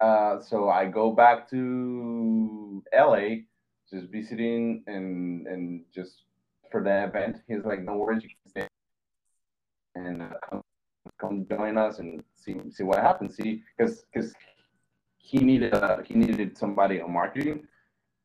Uh, 0.00 0.40
so 0.40 0.68
I 0.68 0.86
go 0.86 1.12
back 1.12 1.48
to 1.50 2.82
LA, 2.92 3.44
just 3.90 4.10
visiting 4.10 4.82
and 4.86 5.46
and 5.46 5.84
just 5.94 6.24
for 6.72 6.82
the 6.82 7.04
event. 7.04 7.42
He's 7.46 7.64
like, 7.64 7.82
"No 7.82 7.96
worries, 7.98 8.24
you 8.24 8.30
can 8.30 8.50
stay 8.50 8.68
and 9.94 10.22
uh, 10.22 10.28
come, 10.48 10.62
come 11.20 11.46
join 11.48 11.76
us 11.78 11.98
and 11.98 12.24
see 12.34 12.56
see 12.70 12.82
what 12.82 12.98
happens." 12.98 13.36
See, 13.36 13.62
because 13.76 14.04
because 14.12 14.32
he 15.18 15.38
needed 15.38 15.74
uh, 15.74 15.98
he 16.02 16.14
needed 16.14 16.58
somebody 16.58 17.00
on 17.00 17.12
marketing, 17.12 17.68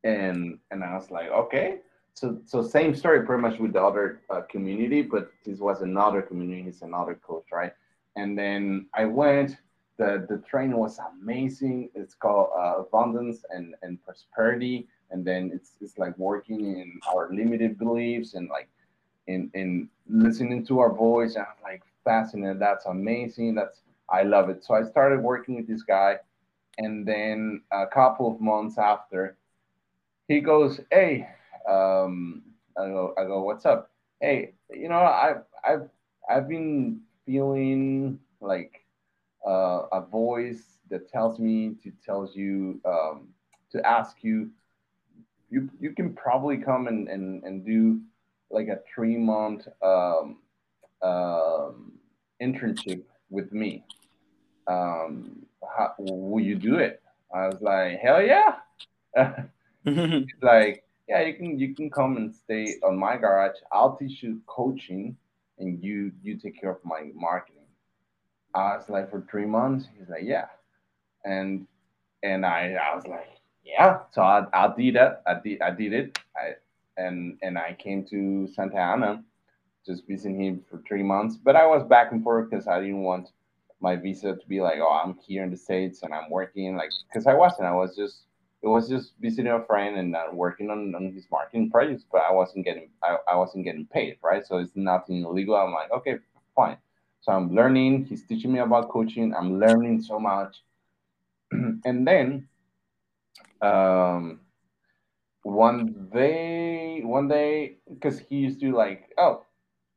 and 0.03 0.57
and 0.71 0.83
I 0.83 0.95
was 0.95 1.11
like, 1.11 1.29
okay. 1.29 1.79
So 2.15 2.39
so 2.45 2.63
same 2.63 2.95
story 2.95 3.23
pretty 3.25 3.43
much 3.43 3.59
with 3.59 3.73
the 3.73 3.83
other 3.83 4.21
uh, 4.31 4.41
community, 4.49 5.03
but 5.03 5.29
this 5.45 5.59
was 5.59 5.81
another 5.81 6.23
community. 6.23 6.63
He's 6.63 6.81
another 6.81 7.15
coach, 7.15 7.45
right? 7.51 7.73
And 8.15 8.37
then 8.37 8.87
I 8.95 9.05
went. 9.05 9.57
The, 9.99 10.27
the 10.29 10.37
training 10.47 10.77
was 10.77 10.99
amazing. 10.99 11.89
It's 11.95 12.13
called 12.13 12.49
uh, 12.55 12.81
Abundance 12.81 13.43
and, 13.49 13.73
and 13.81 13.97
Prosperity. 14.05 14.87
And 15.11 15.23
then 15.25 15.51
it's, 15.53 15.71
it's 15.81 15.97
like 15.97 16.17
working 16.17 16.59
in 16.77 16.99
our 17.13 17.29
limited 17.31 17.77
beliefs 17.77 18.33
and 18.33 18.49
like 18.49 18.69
in, 19.27 19.49
in 19.53 19.89
listening 20.09 20.65
to 20.67 20.79
our 20.79 20.93
voice. 20.93 21.35
And 21.35 21.45
I'm 21.45 21.63
like 21.63 21.83
fascinated. 22.03 22.59
That's 22.59 22.85
amazing. 22.85 23.55
That's 23.55 23.81
I 24.09 24.23
love 24.23 24.49
it. 24.49 24.63
So 24.63 24.73
I 24.73 24.83
started 24.83 25.21
working 25.21 25.55
with 25.55 25.67
this 25.67 25.83
guy. 25.83 26.17
And 26.77 27.05
then 27.07 27.61
a 27.71 27.87
couple 27.87 28.31
of 28.31 28.39
months 28.39 28.77
after, 28.77 29.37
he 30.27 30.41
goes, 30.41 30.79
Hey, 30.91 31.27
um, 31.67 32.43
I 32.77 32.87
go, 32.87 33.13
I 33.17 33.23
go, 33.23 33.41
what's 33.41 33.65
up? 33.65 33.91
Hey, 34.21 34.53
you 34.69 34.89
know, 34.89 34.99
I've, 34.99 35.43
I've, 35.67 35.89
I've 36.29 36.47
been 36.47 37.01
feeling 37.25 38.19
like 38.39 38.85
uh, 39.45 39.83
a 39.91 40.01
voice 40.01 40.77
that 40.89 41.09
tells 41.09 41.39
me 41.39 41.75
to 41.83 41.91
tells 42.05 42.35
you 42.35 42.79
um, 42.85 43.27
to 43.71 43.85
ask 43.85 44.17
you 44.21 44.49
you 45.49 45.69
you 45.79 45.91
can 45.93 46.13
probably 46.13 46.57
come 46.57 46.87
and 46.87 47.07
and, 47.07 47.43
and 47.43 47.65
do 47.65 48.01
like 48.49 48.67
a 48.67 48.79
three 48.93 49.17
month 49.17 49.67
um, 49.81 50.37
um, 51.01 51.93
internship 52.41 53.03
with 53.29 53.51
me. 53.51 53.83
Um, 54.67 55.45
how, 55.77 55.93
will 55.97 56.43
you 56.43 56.55
do 56.55 56.75
it? 56.75 57.01
I 57.33 57.47
was 57.47 57.61
like 57.61 57.99
hell 57.99 58.21
yeah. 58.21 58.55
Like 60.41 60.83
yeah 61.07 61.21
you 61.21 61.33
can 61.35 61.57
you 61.57 61.73
can 61.73 61.89
come 61.89 62.17
and 62.17 62.33
stay 62.35 62.75
on 62.83 62.97
my 62.97 63.17
garage. 63.17 63.57
I'll 63.71 63.95
teach 63.95 64.21
you 64.21 64.41
coaching 64.47 65.15
and 65.59 65.83
you 65.83 66.11
you 66.21 66.37
take 66.37 66.59
care 66.59 66.71
of 66.71 66.83
my 66.83 67.09
marketing. 67.15 67.63
I 68.53 68.75
was 68.75 68.89
like, 68.89 69.11
for 69.11 69.25
three 69.29 69.45
months? 69.45 69.87
He's 69.97 70.09
like, 70.09 70.23
yeah. 70.23 70.47
and 71.25 71.67
and 72.23 72.45
I 72.45 72.73
I 72.73 72.95
was 72.95 73.05
like, 73.07 73.29
yeah. 73.67 73.99
So 74.11 74.21
I 74.21 74.45
I 74.53 74.73
did 74.75 74.95
that. 74.95 75.21
I 75.27 75.35
did 75.43 75.61
I 75.61 75.71
did 75.71 75.93
it. 75.93 76.19
I 76.35 76.55
and 76.97 77.37
and 77.41 77.57
I 77.57 77.75
came 77.77 78.05
to 78.07 78.47
Santa 78.47 78.77
Ana, 78.77 79.23
just 79.85 80.07
visiting 80.07 80.41
him 80.41 80.63
for 80.69 80.81
three 80.87 81.03
months. 81.03 81.37
But 81.37 81.55
I 81.55 81.65
was 81.65 81.83
back 81.83 82.11
and 82.11 82.23
forth 82.23 82.49
because 82.49 82.67
I 82.67 82.79
didn't 82.79 83.03
want 83.03 83.29
my 83.79 83.95
visa 83.95 84.35
to 84.35 84.47
be 84.47 84.59
like, 84.61 84.79
oh, 84.79 85.01
I'm 85.03 85.17
here 85.19 85.43
in 85.43 85.51
the 85.51 85.57
states 85.57 86.01
and 86.03 86.13
I'm 86.13 86.29
working 86.31 86.75
like 86.77 86.89
because 87.07 87.27
I 87.27 87.33
wasn't. 87.33 87.67
I 87.67 87.73
was 87.73 87.95
just 87.95 88.23
it 88.63 88.67
was 88.67 88.89
just 88.89 89.13
visiting 89.19 89.51
a 89.51 89.63
friend 89.65 89.97
and 89.97 90.15
uh, 90.15 90.25
working 90.33 90.71
on, 90.71 90.95
on 90.95 91.13
his 91.13 91.27
marketing 91.31 91.69
projects, 91.69 92.03
but 92.11 92.21
I 92.21 92.31
wasn't 92.31 92.65
getting 92.65 92.89
I, 93.03 93.17
I 93.27 93.35
wasn't 93.35 93.65
getting 93.65 93.85
paid, 93.85 94.17
right? 94.23 94.45
So 94.45 94.57
it's 94.57 94.75
nothing 94.75 95.23
illegal. 95.23 95.55
I'm 95.55 95.73
like, 95.73 95.91
okay, 95.91 96.17
fine. 96.55 96.77
So 97.21 97.31
I'm 97.33 97.53
learning. 97.53 98.05
He's 98.05 98.23
teaching 98.25 98.53
me 98.53 98.59
about 98.59 98.89
coaching. 98.89 99.33
I'm 99.35 99.59
learning 99.59 100.01
so 100.01 100.19
much. 100.19 100.63
and 101.51 102.07
then 102.07 102.47
um 103.61 104.41
one 105.43 106.09
day 106.13 107.01
one 107.03 107.27
day 107.27 107.77
because 107.89 108.19
he 108.19 108.35
used 108.35 108.59
to 108.59 108.73
like, 108.75 109.09
oh, 109.17 109.45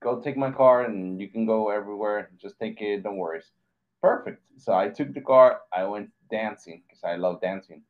go 0.02 0.20
take 0.20 0.36
my 0.36 0.50
car 0.50 0.84
and 0.84 1.20
you 1.20 1.28
can 1.28 1.46
go 1.46 1.70
everywhere. 1.70 2.30
Just 2.40 2.58
take 2.58 2.80
it, 2.80 3.02
don't 3.02 3.16
worry. 3.16 3.42
Perfect. 4.02 4.42
So 4.58 4.72
I 4.74 4.88
took 4.88 5.12
the 5.12 5.20
car, 5.20 5.60
I 5.72 5.84
went 5.84 6.10
dancing 6.30 6.82
because 6.86 7.02
I 7.04 7.16
love 7.16 7.40
dancing 7.40 7.82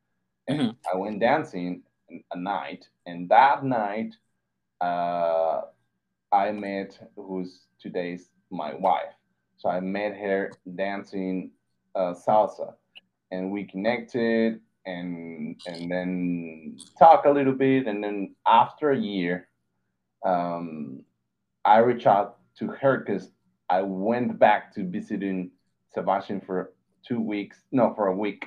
Mm-hmm. 0.49 0.71
I 0.93 0.97
went 0.97 1.19
dancing 1.19 1.83
a 2.31 2.37
night, 2.37 2.87
and 3.05 3.29
that 3.29 3.63
night, 3.63 4.15
uh, 4.81 5.61
I 6.31 6.51
met 6.51 6.99
who's 7.15 7.61
today's 7.79 8.29
my 8.49 8.73
wife. 8.73 9.13
So 9.57 9.69
I 9.69 9.79
met 9.79 10.17
her 10.17 10.51
dancing 10.75 11.51
uh, 11.95 12.13
salsa, 12.13 12.73
and 13.31 13.51
we 13.51 13.63
connected, 13.65 14.59
and 14.85 15.59
and 15.65 15.91
then 15.91 16.77
talk 16.97 17.25
a 17.25 17.29
little 17.29 17.53
bit, 17.53 17.87
and 17.87 18.03
then 18.03 18.35
after 18.47 18.91
a 18.91 18.97
year, 18.97 19.47
um, 20.25 21.03
I 21.65 21.77
reached 21.79 22.07
out 22.07 22.37
to 22.59 22.67
her 22.67 22.97
because 22.97 23.31
I 23.69 23.81
went 23.81 24.37
back 24.39 24.73
to 24.75 24.83
visiting 24.83 25.51
Sebastian 25.93 26.41
for 26.41 26.73
two 27.07 27.19
weeks, 27.19 27.63
no, 27.71 27.93
for 27.95 28.07
a 28.07 28.15
week, 28.15 28.45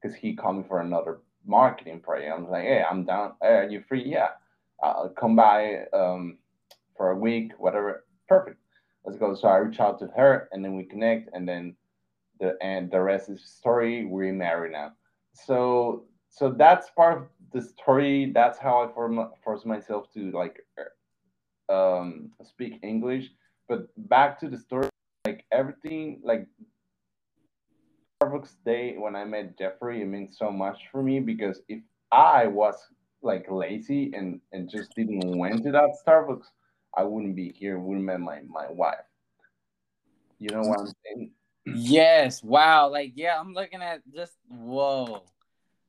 because 0.00 0.16
he 0.16 0.34
called 0.34 0.56
me 0.56 0.64
for 0.66 0.80
another 0.80 1.20
marketing 1.46 2.00
project. 2.00 2.32
I'm 2.34 2.50
like, 2.50 2.64
hey, 2.64 2.82
I'm 2.88 3.04
down. 3.04 3.34
Hey, 3.40 3.48
are 3.48 3.68
you 3.68 3.82
free? 3.88 4.04
Yeah. 4.04 4.28
I'll 4.82 5.08
come 5.10 5.36
by 5.36 5.84
um, 5.92 6.38
for 6.96 7.10
a 7.10 7.16
week, 7.16 7.52
whatever. 7.58 8.04
Perfect. 8.28 8.58
Let's 9.04 9.18
go. 9.18 9.34
So 9.34 9.48
I 9.48 9.56
reach 9.56 9.80
out 9.80 9.98
to 10.00 10.06
her 10.16 10.48
and 10.52 10.64
then 10.64 10.74
we 10.76 10.84
connect 10.84 11.30
and 11.34 11.48
then 11.48 11.76
the 12.40 12.56
and 12.62 12.90
the 12.90 13.00
rest 13.00 13.28
is 13.28 13.44
story. 13.44 14.04
We're 14.04 14.32
married 14.32 14.72
now. 14.72 14.92
So 15.34 16.04
so 16.30 16.50
that's 16.50 16.90
part 16.90 17.18
of 17.18 17.28
the 17.52 17.62
story. 17.62 18.32
That's 18.32 18.58
how 18.58 18.82
I 18.82 18.92
form, 18.92 19.30
force 19.44 19.64
myself 19.64 20.12
to 20.14 20.30
like 20.32 20.60
um, 21.68 22.30
speak 22.42 22.80
English. 22.82 23.30
But 23.68 23.88
back 24.08 24.38
to 24.40 24.48
the 24.48 24.58
story, 24.58 24.88
like 25.26 25.44
everything, 25.52 26.20
like 26.24 26.46
Starbucks 28.22 28.54
day 28.64 28.96
when 28.98 29.16
I 29.16 29.24
met 29.24 29.58
Jeffrey, 29.58 30.02
it 30.02 30.06
means 30.06 30.36
so 30.38 30.50
much 30.50 30.82
for 30.90 31.02
me 31.02 31.20
because 31.20 31.60
if 31.68 31.80
I 32.10 32.46
was 32.46 32.74
like 33.22 33.46
lazy 33.50 34.12
and 34.14 34.40
and 34.52 34.68
just 34.68 34.94
didn't 34.94 35.38
went 35.38 35.62
to 35.64 35.72
that 35.72 35.96
Starbucks, 36.06 36.46
I 36.96 37.04
wouldn't 37.04 37.36
be 37.36 37.52
here. 37.56 37.78
Wouldn't 37.78 38.04
met 38.04 38.20
my 38.20 38.40
my 38.48 38.70
wife. 38.70 39.06
You 40.38 40.50
know 40.50 40.62
what 40.62 40.80
I'm 40.80 40.92
saying? 41.04 41.30
Yes. 41.66 42.42
Wow. 42.42 42.88
Like 42.88 43.12
yeah, 43.14 43.38
I'm 43.38 43.54
looking 43.54 43.82
at 43.82 44.02
just 44.14 44.34
whoa. 44.48 45.22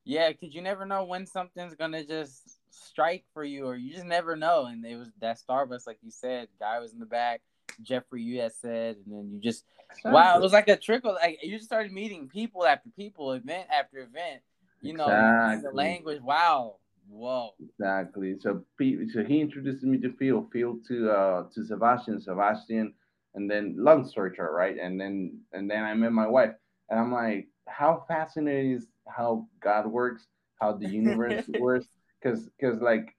Yeah, 0.03 0.29
because 0.29 0.53
you 0.53 0.61
never 0.61 0.85
know 0.85 1.03
when 1.05 1.25
something's 1.25 1.75
gonna 1.75 2.03
just 2.03 2.59
strike 2.69 3.25
for 3.33 3.43
you, 3.43 3.65
or 3.65 3.75
you 3.75 3.93
just 3.93 4.05
never 4.05 4.35
know. 4.35 4.65
And 4.65 4.85
it 4.85 4.95
was 4.97 5.09
that 5.19 5.39
Starbucks, 5.39 5.87
like 5.87 5.97
you 6.03 6.11
said, 6.11 6.47
guy 6.59 6.79
was 6.79 6.93
in 6.93 6.99
the 6.99 7.05
back 7.05 7.41
Jeffrey 7.81 8.21
you 8.21 8.41
had 8.41 8.53
said, 8.53 8.97
and 9.05 9.13
then 9.13 9.29
you 9.31 9.39
just 9.39 9.65
wow, 10.03 10.37
it 10.37 10.41
was 10.41 10.53
like 10.53 10.67
a 10.67 10.75
trickle. 10.75 11.13
Like 11.13 11.39
you 11.41 11.55
just 11.55 11.65
started 11.65 11.91
meeting 11.91 12.27
people 12.27 12.65
after 12.65 12.89
people, 12.95 13.33
event 13.33 13.67
after 13.71 13.99
event. 13.99 14.41
You 14.81 14.93
know, 14.93 15.05
exactly. 15.05 15.69
the 15.69 15.75
language. 15.75 16.21
Wow, 16.21 16.77
whoa. 17.09 17.51
Exactly. 17.59 18.35
So, 18.39 18.63
so 18.79 19.23
he 19.23 19.41
introduced 19.41 19.83
me 19.83 19.97
to 19.99 20.13
Phil, 20.13 20.47
Phil 20.51 20.79
to 20.87 21.11
uh 21.11 21.43
to 21.53 21.65
Sebastian, 21.65 22.21
Sebastian, 22.21 22.93
and 23.35 23.49
then 23.49 23.75
long 23.77 24.07
story 24.07 24.33
short, 24.35 24.53
right? 24.53 24.77
And 24.77 24.99
then 24.99 25.39
and 25.53 25.69
then 25.69 25.83
I 25.83 25.93
met 25.93 26.11
my 26.11 26.27
wife, 26.27 26.53
and 26.89 26.99
I'm 26.99 27.11
like, 27.11 27.47
how 27.67 28.03
fascinating 28.07 28.71
is 28.71 28.87
how 29.07 29.47
God 29.61 29.87
works, 29.87 30.27
how 30.59 30.73
the 30.73 30.87
universe 30.87 31.45
works, 31.59 31.87
because 32.21 32.49
because 32.59 32.81
like 32.81 33.15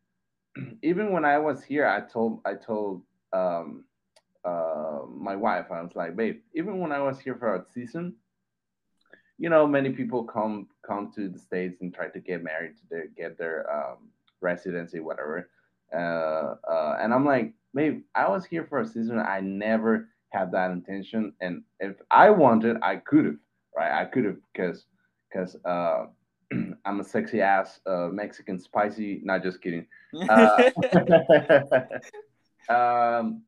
even 0.82 1.12
when 1.12 1.24
I 1.24 1.38
was 1.38 1.62
here, 1.62 1.86
I 1.86 2.00
told 2.00 2.40
I 2.44 2.54
told 2.54 3.02
um 3.32 3.84
uh, 4.46 5.00
my 5.08 5.34
wife. 5.34 5.66
I 5.70 5.82
was 5.82 5.96
like, 5.96 6.16
babe, 6.16 6.40
even 6.54 6.78
when 6.78 6.92
I 6.92 7.00
was 7.00 7.18
here 7.18 7.34
for 7.34 7.56
a 7.56 7.64
season, 7.74 8.14
you 9.38 9.50
know, 9.50 9.66
many 9.66 9.90
people 9.90 10.24
come 10.24 10.68
come 10.86 11.12
to 11.16 11.28
the 11.28 11.38
states 11.38 11.80
and 11.80 11.92
try 11.92 12.08
to 12.08 12.20
get 12.20 12.42
married 12.42 12.76
to 12.76 12.82
their, 12.88 13.06
get 13.08 13.36
their 13.36 13.66
um, 13.70 14.08
residency, 14.40 15.00
whatever. 15.00 15.50
Uh, 15.92 16.54
uh, 16.68 16.98
and 17.00 17.12
I'm 17.12 17.24
like, 17.24 17.52
babe, 17.76 18.02
I 18.14 18.28
was 18.28 18.44
here 18.46 18.66
for 18.68 18.80
a 18.80 18.86
season. 18.86 19.18
I 19.18 19.40
never 19.40 20.08
had 20.30 20.50
that 20.52 20.70
intention, 20.70 21.34
and 21.40 21.62
if 21.78 21.96
I 22.10 22.30
wanted, 22.30 22.78
I 22.82 22.96
could 22.96 23.26
have, 23.26 23.36
right? 23.76 24.00
I 24.00 24.06
could 24.06 24.24
have 24.24 24.38
because 24.52 24.86
because 25.30 25.56
uh, 25.64 26.06
I'm 26.84 27.00
a 27.00 27.04
sexy 27.04 27.40
ass 27.40 27.80
uh, 27.86 28.08
Mexican 28.10 28.58
spicy. 28.58 29.20
Not 29.22 29.42
just 29.44 29.62
kidding. 29.62 29.86
Uh, 30.30 30.70
um, 32.72 33.42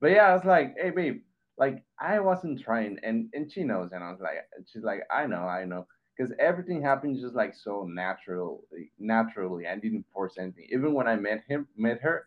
but 0.00 0.10
yeah, 0.10 0.26
I 0.28 0.34
was 0.34 0.44
like, 0.44 0.74
hey 0.78 0.90
babe, 0.90 1.22
like 1.56 1.82
I 1.98 2.20
wasn't 2.20 2.60
trying, 2.60 2.98
and 3.02 3.30
and 3.32 3.50
she 3.50 3.62
knows, 3.62 3.92
and 3.92 4.04
I 4.04 4.10
was 4.10 4.20
like, 4.20 4.34
she's 4.70 4.82
like, 4.82 5.00
I 5.10 5.26
know, 5.26 5.44
I 5.44 5.64
know, 5.64 5.86
because 6.14 6.32
everything 6.38 6.82
happened 6.82 7.18
just 7.18 7.34
like 7.34 7.54
so 7.54 7.88
natural, 7.88 8.64
naturally. 8.98 9.66
I 9.66 9.76
didn't 9.76 10.04
force 10.12 10.34
anything. 10.38 10.66
Even 10.70 10.92
when 10.92 11.08
I 11.08 11.16
met 11.16 11.42
him, 11.48 11.66
met 11.76 12.02
her, 12.02 12.26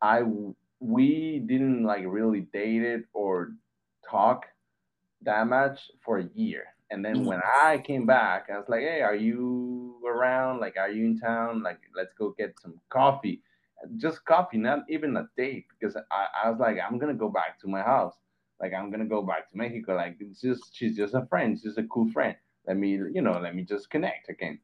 I 0.00 0.22
we 0.84 1.44
didn't 1.46 1.84
like 1.84 2.04
really 2.06 2.42
date 2.52 2.82
it 2.82 3.04
or 3.12 3.52
talk 4.08 4.46
that 5.22 5.46
much 5.46 5.90
for 6.04 6.18
a 6.18 6.28
year. 6.34 6.64
And 6.90 7.04
then 7.04 7.24
when. 7.24 7.40
I 7.62 7.78
came 7.78 8.06
back, 8.06 8.48
I 8.52 8.58
was 8.58 8.68
like, 8.68 8.82
hey, 8.82 9.00
are 9.00 9.16
you 9.16 10.00
around? 10.06 10.60
Like, 10.60 10.76
are 10.76 10.90
you 10.90 11.06
in 11.06 11.18
town? 11.18 11.62
Like, 11.62 11.80
let's 11.96 12.12
go 12.14 12.34
get 12.36 12.54
some 12.60 12.78
coffee 12.90 13.42
just 13.96 14.24
coffee, 14.24 14.58
not 14.58 14.80
even 14.88 15.16
a 15.16 15.28
date, 15.36 15.66
because 15.78 15.96
I, 15.96 16.26
I 16.44 16.50
was 16.50 16.58
like, 16.60 16.76
I'm 16.80 16.98
gonna 16.98 17.14
go 17.14 17.28
back 17.28 17.60
to 17.60 17.68
my 17.68 17.82
house. 17.82 18.14
Like 18.60 18.72
I'm 18.72 18.90
gonna 18.90 19.06
go 19.06 19.22
back 19.22 19.50
to 19.50 19.56
Mexico. 19.56 19.94
Like 19.94 20.16
it's 20.20 20.40
just 20.40 20.74
she's 20.74 20.96
just 20.96 21.14
a 21.14 21.26
friend, 21.26 21.58
she's 21.60 21.76
a 21.76 21.82
cool 21.84 22.10
friend. 22.12 22.36
Let 22.66 22.76
me, 22.76 22.92
you 22.92 23.20
know, 23.20 23.38
let 23.38 23.54
me 23.54 23.62
just 23.62 23.90
connect 23.90 24.28
again. 24.30 24.58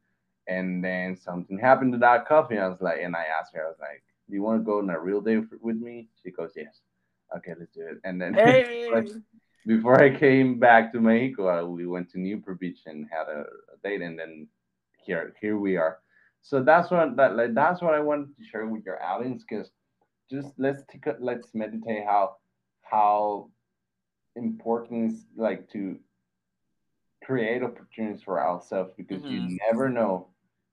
And 0.47 0.83
then 0.83 1.15
something 1.15 1.59
happened 1.59 1.93
to 1.93 1.99
that 1.99 2.27
coffee. 2.27 2.57
I 2.57 2.67
was 2.67 2.81
like, 2.81 2.99
and 3.01 3.15
I 3.15 3.25
asked 3.25 3.53
her, 3.53 3.63
I 3.65 3.69
was 3.69 3.77
like, 3.79 4.03
Do 4.31 4.35
you 4.37 4.43
want 4.43 4.61
to 4.61 4.65
go 4.65 4.77
on 4.77 4.89
a 4.89 4.97
real 4.97 5.19
date 5.19 5.43
with 5.59 5.75
me? 5.75 6.07
She 6.23 6.31
goes, 6.31 6.53
Yes. 6.55 6.79
Okay, 7.35 7.53
let's 7.59 7.71
do 7.73 7.81
it. 7.81 7.97
And 8.05 8.21
then 8.21 8.33
hey. 8.33 8.89
before 9.67 10.01
I 10.01 10.15
came 10.15 10.57
back 10.57 10.93
to 10.93 11.01
Mexico, 11.01 11.65
we 11.67 11.85
went 11.85 12.09
to 12.11 12.19
Newport 12.19 12.59
Beach 12.61 12.79
and 12.85 13.07
had 13.11 13.27
a, 13.27 13.41
a 13.41 13.77
date, 13.83 14.01
and 14.01 14.17
then 14.17 14.47
here 15.03 15.33
here 15.41 15.57
we 15.57 15.75
are. 15.75 15.99
So 16.41 16.63
that's 16.63 16.89
what 16.91 17.17
that 17.17 17.35
like, 17.35 17.53
that's 17.53 17.81
what 17.81 17.93
I 17.93 17.99
wanted 17.99 18.35
to 18.37 18.43
share 18.45 18.65
with 18.65 18.85
your 18.85 19.03
audience 19.03 19.43
because 19.47 19.69
just 20.29 20.53
let's 20.57 20.83
take 20.89 21.05
a, 21.07 21.17
let's 21.19 21.49
meditate 21.53 22.05
how 22.05 22.37
how 22.83 23.49
important 24.37 25.11
is 25.11 25.25
like 25.35 25.69
to 25.71 25.99
create 27.23 27.63
opportunities 27.63 28.23
for 28.23 28.41
ourselves 28.41 28.93
because 28.95 29.21
mm-hmm. 29.21 29.49
you 29.49 29.57
never 29.67 29.89
know 29.89 30.29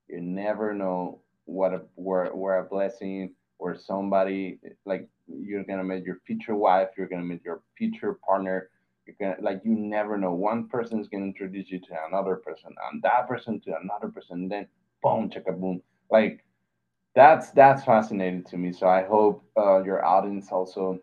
you 0.07 0.21
never 0.21 0.73
know 0.73 1.19
what 1.45 1.73
a 1.73 1.81
where, 1.95 2.27
where 2.27 2.59
a 2.59 2.63
blessing 2.63 3.33
or 3.59 3.75
somebody 3.77 4.59
like 4.85 5.07
you're 5.27 5.63
gonna 5.65 5.83
meet 5.83 6.03
your 6.05 6.19
future 6.25 6.55
wife 6.55 6.89
you're 6.97 7.07
gonna 7.07 7.23
meet 7.23 7.43
your 7.45 7.61
future 7.77 8.19
partner 8.25 8.69
you're 9.05 9.15
gonna 9.19 9.41
like 9.41 9.61
you 9.65 9.75
never 9.75 10.17
know 10.17 10.33
one 10.33 10.67
person 10.67 10.99
is 10.99 11.07
gonna 11.07 11.25
introduce 11.25 11.69
you 11.71 11.79
to 11.79 11.93
another 12.09 12.35
person 12.37 12.73
and 12.91 13.01
that 13.03 13.27
person 13.27 13.59
to 13.61 13.71
another 13.81 14.09
person 14.09 14.41
and 14.43 14.51
then 14.51 14.67
boom, 15.03 15.29
chicka 15.29 15.57
boom. 15.59 15.81
Like 16.11 16.43
that's 17.15 17.51
that's 17.51 17.83
fascinating 17.85 18.43
to 18.45 18.57
me. 18.57 18.71
So 18.71 18.87
I 18.87 19.03
hope 19.03 19.43
uh, 19.57 19.83
your 19.83 20.05
audience 20.05 20.51
also 20.51 20.99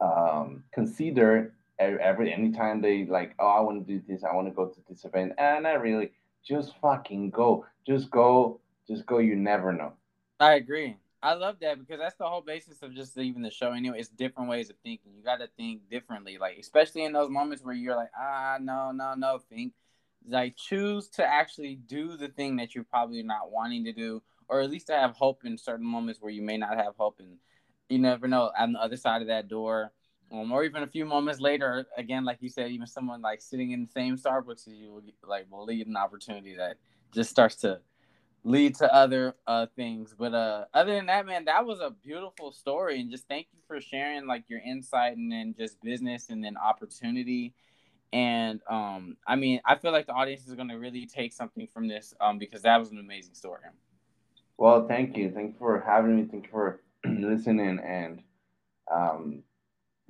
um, 0.00 0.64
consider 0.72 1.54
every 1.78 2.32
anytime 2.32 2.80
they 2.80 3.06
like, 3.06 3.34
oh, 3.38 3.46
I 3.48 3.60
want 3.60 3.86
to 3.86 3.92
do 3.92 4.02
this, 4.06 4.24
I 4.24 4.34
want 4.34 4.48
to 4.48 4.54
go 4.54 4.66
to 4.66 4.80
this 4.88 5.04
event, 5.04 5.32
and 5.38 5.66
I 5.66 5.72
really 5.74 6.12
just 6.44 6.74
fucking 6.80 7.30
go, 7.30 7.66
just 7.86 8.10
go, 8.10 8.60
just 8.88 9.06
go. 9.06 9.18
You 9.18 9.36
never 9.36 9.72
know. 9.72 9.92
I 10.40 10.54
agree. 10.54 10.96
I 11.22 11.34
love 11.34 11.56
that 11.60 11.78
because 11.78 11.98
that's 11.98 12.16
the 12.16 12.26
whole 12.26 12.40
basis 12.40 12.82
of 12.82 12.94
just 12.94 13.16
even 13.18 13.42
the 13.42 13.50
show. 13.50 13.72
Anyway, 13.72 14.00
it's 14.00 14.08
different 14.08 14.48
ways 14.48 14.70
of 14.70 14.76
thinking. 14.82 15.12
You 15.14 15.22
got 15.22 15.40
to 15.40 15.48
think 15.56 15.90
differently, 15.90 16.38
like 16.38 16.56
especially 16.58 17.04
in 17.04 17.12
those 17.12 17.30
moments 17.30 17.62
where 17.62 17.74
you're 17.74 17.96
like, 17.96 18.10
ah, 18.18 18.56
no, 18.60 18.90
no, 18.92 19.14
no, 19.14 19.38
think 19.50 19.74
like 20.26 20.56
choose 20.56 21.08
to 21.08 21.24
actually 21.24 21.76
do 21.76 22.16
the 22.16 22.28
thing 22.28 22.56
that 22.56 22.74
you're 22.74 22.84
probably 22.84 23.22
not 23.22 23.50
wanting 23.50 23.84
to 23.84 23.92
do, 23.92 24.22
or 24.48 24.60
at 24.60 24.70
least 24.70 24.86
to 24.88 24.94
have 24.94 25.12
hope 25.12 25.44
in 25.44 25.56
certain 25.56 25.86
moments 25.86 26.20
where 26.20 26.32
you 26.32 26.42
may 26.42 26.56
not 26.56 26.76
have 26.76 26.94
hope, 26.96 27.16
and 27.20 27.36
you 27.88 27.98
never 27.98 28.28
know 28.28 28.50
on 28.58 28.72
the 28.72 28.80
other 28.80 28.96
side 28.96 29.22
of 29.22 29.28
that 29.28 29.48
door. 29.48 29.92
Um, 30.32 30.52
or 30.52 30.62
even 30.62 30.84
a 30.84 30.86
few 30.86 31.04
moments 31.04 31.40
later, 31.40 31.86
again, 31.96 32.24
like 32.24 32.38
you 32.40 32.48
said, 32.48 32.70
even 32.70 32.86
someone 32.86 33.20
like 33.20 33.40
sitting 33.42 33.72
in 33.72 33.86
the 33.86 33.90
same 33.90 34.16
Starbucks 34.16 34.68
as 34.68 34.74
you 34.74 34.92
will 34.92 35.02
like 35.26 35.46
will 35.50 35.64
lead 35.64 35.86
an 35.86 35.96
opportunity 35.96 36.54
that 36.54 36.76
just 37.12 37.30
starts 37.30 37.56
to 37.56 37.80
lead 38.44 38.74
to 38.76 38.92
other 38.94 39.34
uh 39.46 39.66
things. 39.76 40.14
But 40.18 40.34
uh 40.34 40.64
other 40.72 40.94
than 40.94 41.06
that, 41.06 41.26
man, 41.26 41.44
that 41.46 41.64
was 41.66 41.80
a 41.80 41.90
beautiful 41.90 42.52
story. 42.52 43.00
And 43.00 43.10
just 43.10 43.28
thank 43.28 43.48
you 43.52 43.60
for 43.66 43.80
sharing 43.80 44.26
like 44.26 44.44
your 44.48 44.60
insight 44.60 45.16
and 45.16 45.30
then 45.30 45.54
just 45.58 45.80
business 45.82 46.30
and 46.30 46.42
then 46.42 46.56
opportunity. 46.56 47.54
And 48.12 48.60
um, 48.68 49.16
I 49.24 49.36
mean, 49.36 49.60
I 49.64 49.76
feel 49.76 49.92
like 49.92 50.06
the 50.06 50.12
audience 50.12 50.46
is 50.48 50.54
gonna 50.54 50.78
really 50.78 51.06
take 51.06 51.32
something 51.32 51.66
from 51.66 51.88
this 51.88 52.14
um 52.20 52.38
because 52.38 52.62
that 52.62 52.78
was 52.78 52.90
an 52.90 52.98
amazing 52.98 53.34
story. 53.34 53.60
Well, 54.58 54.86
thank 54.86 55.16
you. 55.16 55.30
Thank 55.30 55.52
you 55.52 55.58
for 55.58 55.80
having 55.80 56.16
me. 56.16 56.28
Thank 56.30 56.44
you 56.44 56.50
for 56.50 56.80
listening 57.06 57.78
and 57.80 58.22
um 58.90 59.42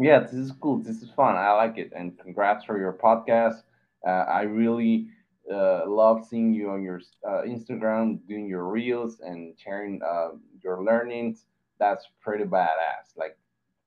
yeah, 0.00 0.20
this 0.20 0.32
is 0.32 0.52
cool. 0.52 0.78
This 0.78 1.02
is 1.02 1.10
fun. 1.10 1.36
I 1.36 1.52
like 1.52 1.76
it. 1.76 1.92
And 1.94 2.18
congrats 2.18 2.64
for 2.64 2.78
your 2.78 2.94
podcast. 2.94 3.62
Uh, 4.06 4.10
I 4.10 4.42
really 4.42 5.08
uh, 5.50 5.82
love 5.86 6.26
seeing 6.26 6.52
you 6.52 6.70
on 6.70 6.82
your 6.82 7.00
uh, 7.26 7.42
Instagram 7.42 8.18
doing 8.26 8.46
your 8.46 8.64
reels 8.64 9.20
and 9.20 9.54
sharing 9.58 10.00
uh, 10.02 10.30
your 10.62 10.82
learnings. 10.82 11.46
That's 11.78 12.06
pretty 12.20 12.44
badass. 12.44 13.16
Like, 13.16 13.38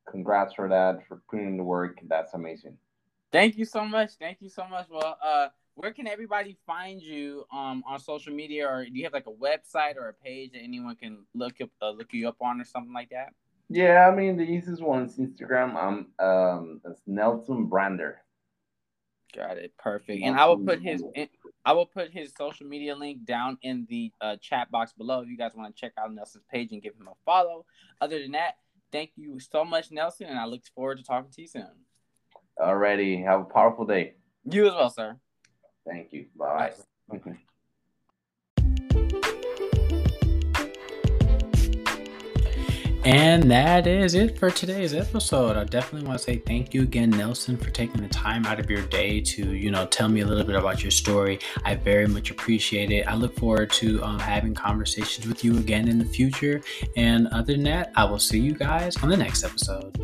congrats 0.09 0.53
for 0.53 0.67
that, 0.69 1.07
for 1.07 1.21
putting 1.29 1.47
in 1.47 1.57
the 1.57 1.63
work. 1.63 1.99
That's 2.07 2.33
amazing. 2.33 2.77
Thank 3.31 3.57
you 3.57 3.65
so 3.65 3.85
much. 3.85 4.11
Thank 4.19 4.37
you 4.41 4.49
so 4.49 4.67
much. 4.67 4.87
Well, 4.89 5.17
uh, 5.23 5.47
where 5.75 5.91
can 5.91 6.07
everybody 6.07 6.57
find 6.67 7.01
you 7.01 7.45
um, 7.51 7.83
on 7.87 7.99
social 7.99 8.33
media, 8.33 8.67
or 8.67 8.85
do 8.85 8.91
you 8.93 9.03
have 9.05 9.13
like 9.13 9.27
a 9.27 9.31
website 9.31 9.95
or 9.95 10.09
a 10.09 10.13
page 10.13 10.51
that 10.51 10.59
anyone 10.59 10.95
can 10.95 11.19
look 11.33 11.59
up, 11.61 11.69
uh, 11.81 11.89
look 11.89 12.13
you 12.13 12.27
up 12.27 12.37
on, 12.41 12.61
or 12.61 12.65
something 12.65 12.93
like 12.93 13.09
that? 13.09 13.33
Yeah, 13.69 14.07
I 14.07 14.15
mean 14.15 14.37
the 14.37 14.43
easiest 14.43 14.83
one 14.83 15.05
is 15.05 15.17
Instagram. 15.17 15.75
I'm 15.75 16.07
um, 16.23 16.81
it's 16.85 17.01
Nelson 17.07 17.65
Brander. 17.65 18.21
Got 19.35 19.57
it. 19.57 19.73
Perfect. 19.79 20.21
And 20.21 20.35
I 20.35 20.45
will 20.45 20.59
put 20.59 20.79
his 20.79 21.03
I 21.65 21.73
will 21.73 21.85
put 21.85 22.11
his 22.11 22.33
social 22.37 22.67
media 22.67 22.95
link 22.95 23.25
down 23.25 23.57
in 23.61 23.85
the 23.89 24.11
uh, 24.21 24.35
chat 24.41 24.69
box 24.69 24.93
below 24.93 25.21
if 25.21 25.29
you 25.29 25.37
guys 25.37 25.51
want 25.55 25.73
to 25.73 25.79
check 25.79 25.93
out 25.97 26.13
Nelson's 26.13 26.43
page 26.51 26.71
and 26.71 26.81
give 26.81 26.95
him 26.95 27.07
a 27.07 27.13
follow. 27.25 27.65
Other 28.01 28.19
than 28.19 28.31
that, 28.31 28.55
thank 28.91 29.11
you 29.15 29.39
so 29.39 29.63
much, 29.63 29.91
Nelson, 29.91 30.27
and 30.27 30.37
I 30.37 30.45
look 30.45 30.61
forward 30.75 30.97
to 30.97 31.03
talking 31.03 31.31
to 31.31 31.41
you 31.41 31.47
soon. 31.47 31.67
Alrighty. 32.59 33.23
Have 33.23 33.41
a 33.41 33.45
powerful 33.45 33.85
day. 33.85 34.13
You 34.43 34.67
as 34.67 34.73
well, 34.73 34.89
sir. 34.89 35.17
Thank 35.87 36.11
you. 36.11 36.25
Bye. 36.37 36.73
Bye. 37.09 37.19
And 43.05 43.51
that 43.51 43.85
is 43.85 44.15
it 44.15 44.39
for 44.39 44.49
today's 44.49 44.93
episode. 44.93 45.57
I 45.57 45.65
definitely 45.65 46.07
want 46.07 46.19
to 46.19 46.23
say 46.23 46.37
thank 46.37 46.73
you 46.73 46.83
again, 46.83 47.09
Nelson, 47.09 47.57
for 47.57 47.69
taking 47.69 48.01
the 48.01 48.07
time 48.07 48.45
out 48.45 48.61
of 48.61 48.69
your 48.69 48.81
day 48.83 49.19
to, 49.19 49.53
you 49.53 49.71
know, 49.71 49.85
tell 49.85 50.07
me 50.07 50.21
a 50.21 50.25
little 50.25 50.45
bit 50.45 50.55
about 50.55 50.81
your 50.81 50.91
story. 50.91 51.39
I 51.65 51.75
very 51.75 52.07
much 52.07 52.31
appreciate 52.31 52.91
it. 52.91 53.05
I 53.05 53.15
look 53.15 53.37
forward 53.37 53.71
to 53.71 54.01
um, 54.03 54.19
having 54.19 54.53
conversations 54.53 55.27
with 55.27 55.43
you 55.43 55.57
again 55.57 55.89
in 55.89 55.99
the 55.99 56.05
future. 56.05 56.61
And 56.95 57.27
other 57.27 57.53
than 57.53 57.63
that, 57.63 57.91
I 57.97 58.05
will 58.05 58.19
see 58.19 58.39
you 58.39 58.53
guys 58.53 58.95
on 59.03 59.09
the 59.09 59.17
next 59.17 59.43
episode. 59.43 59.99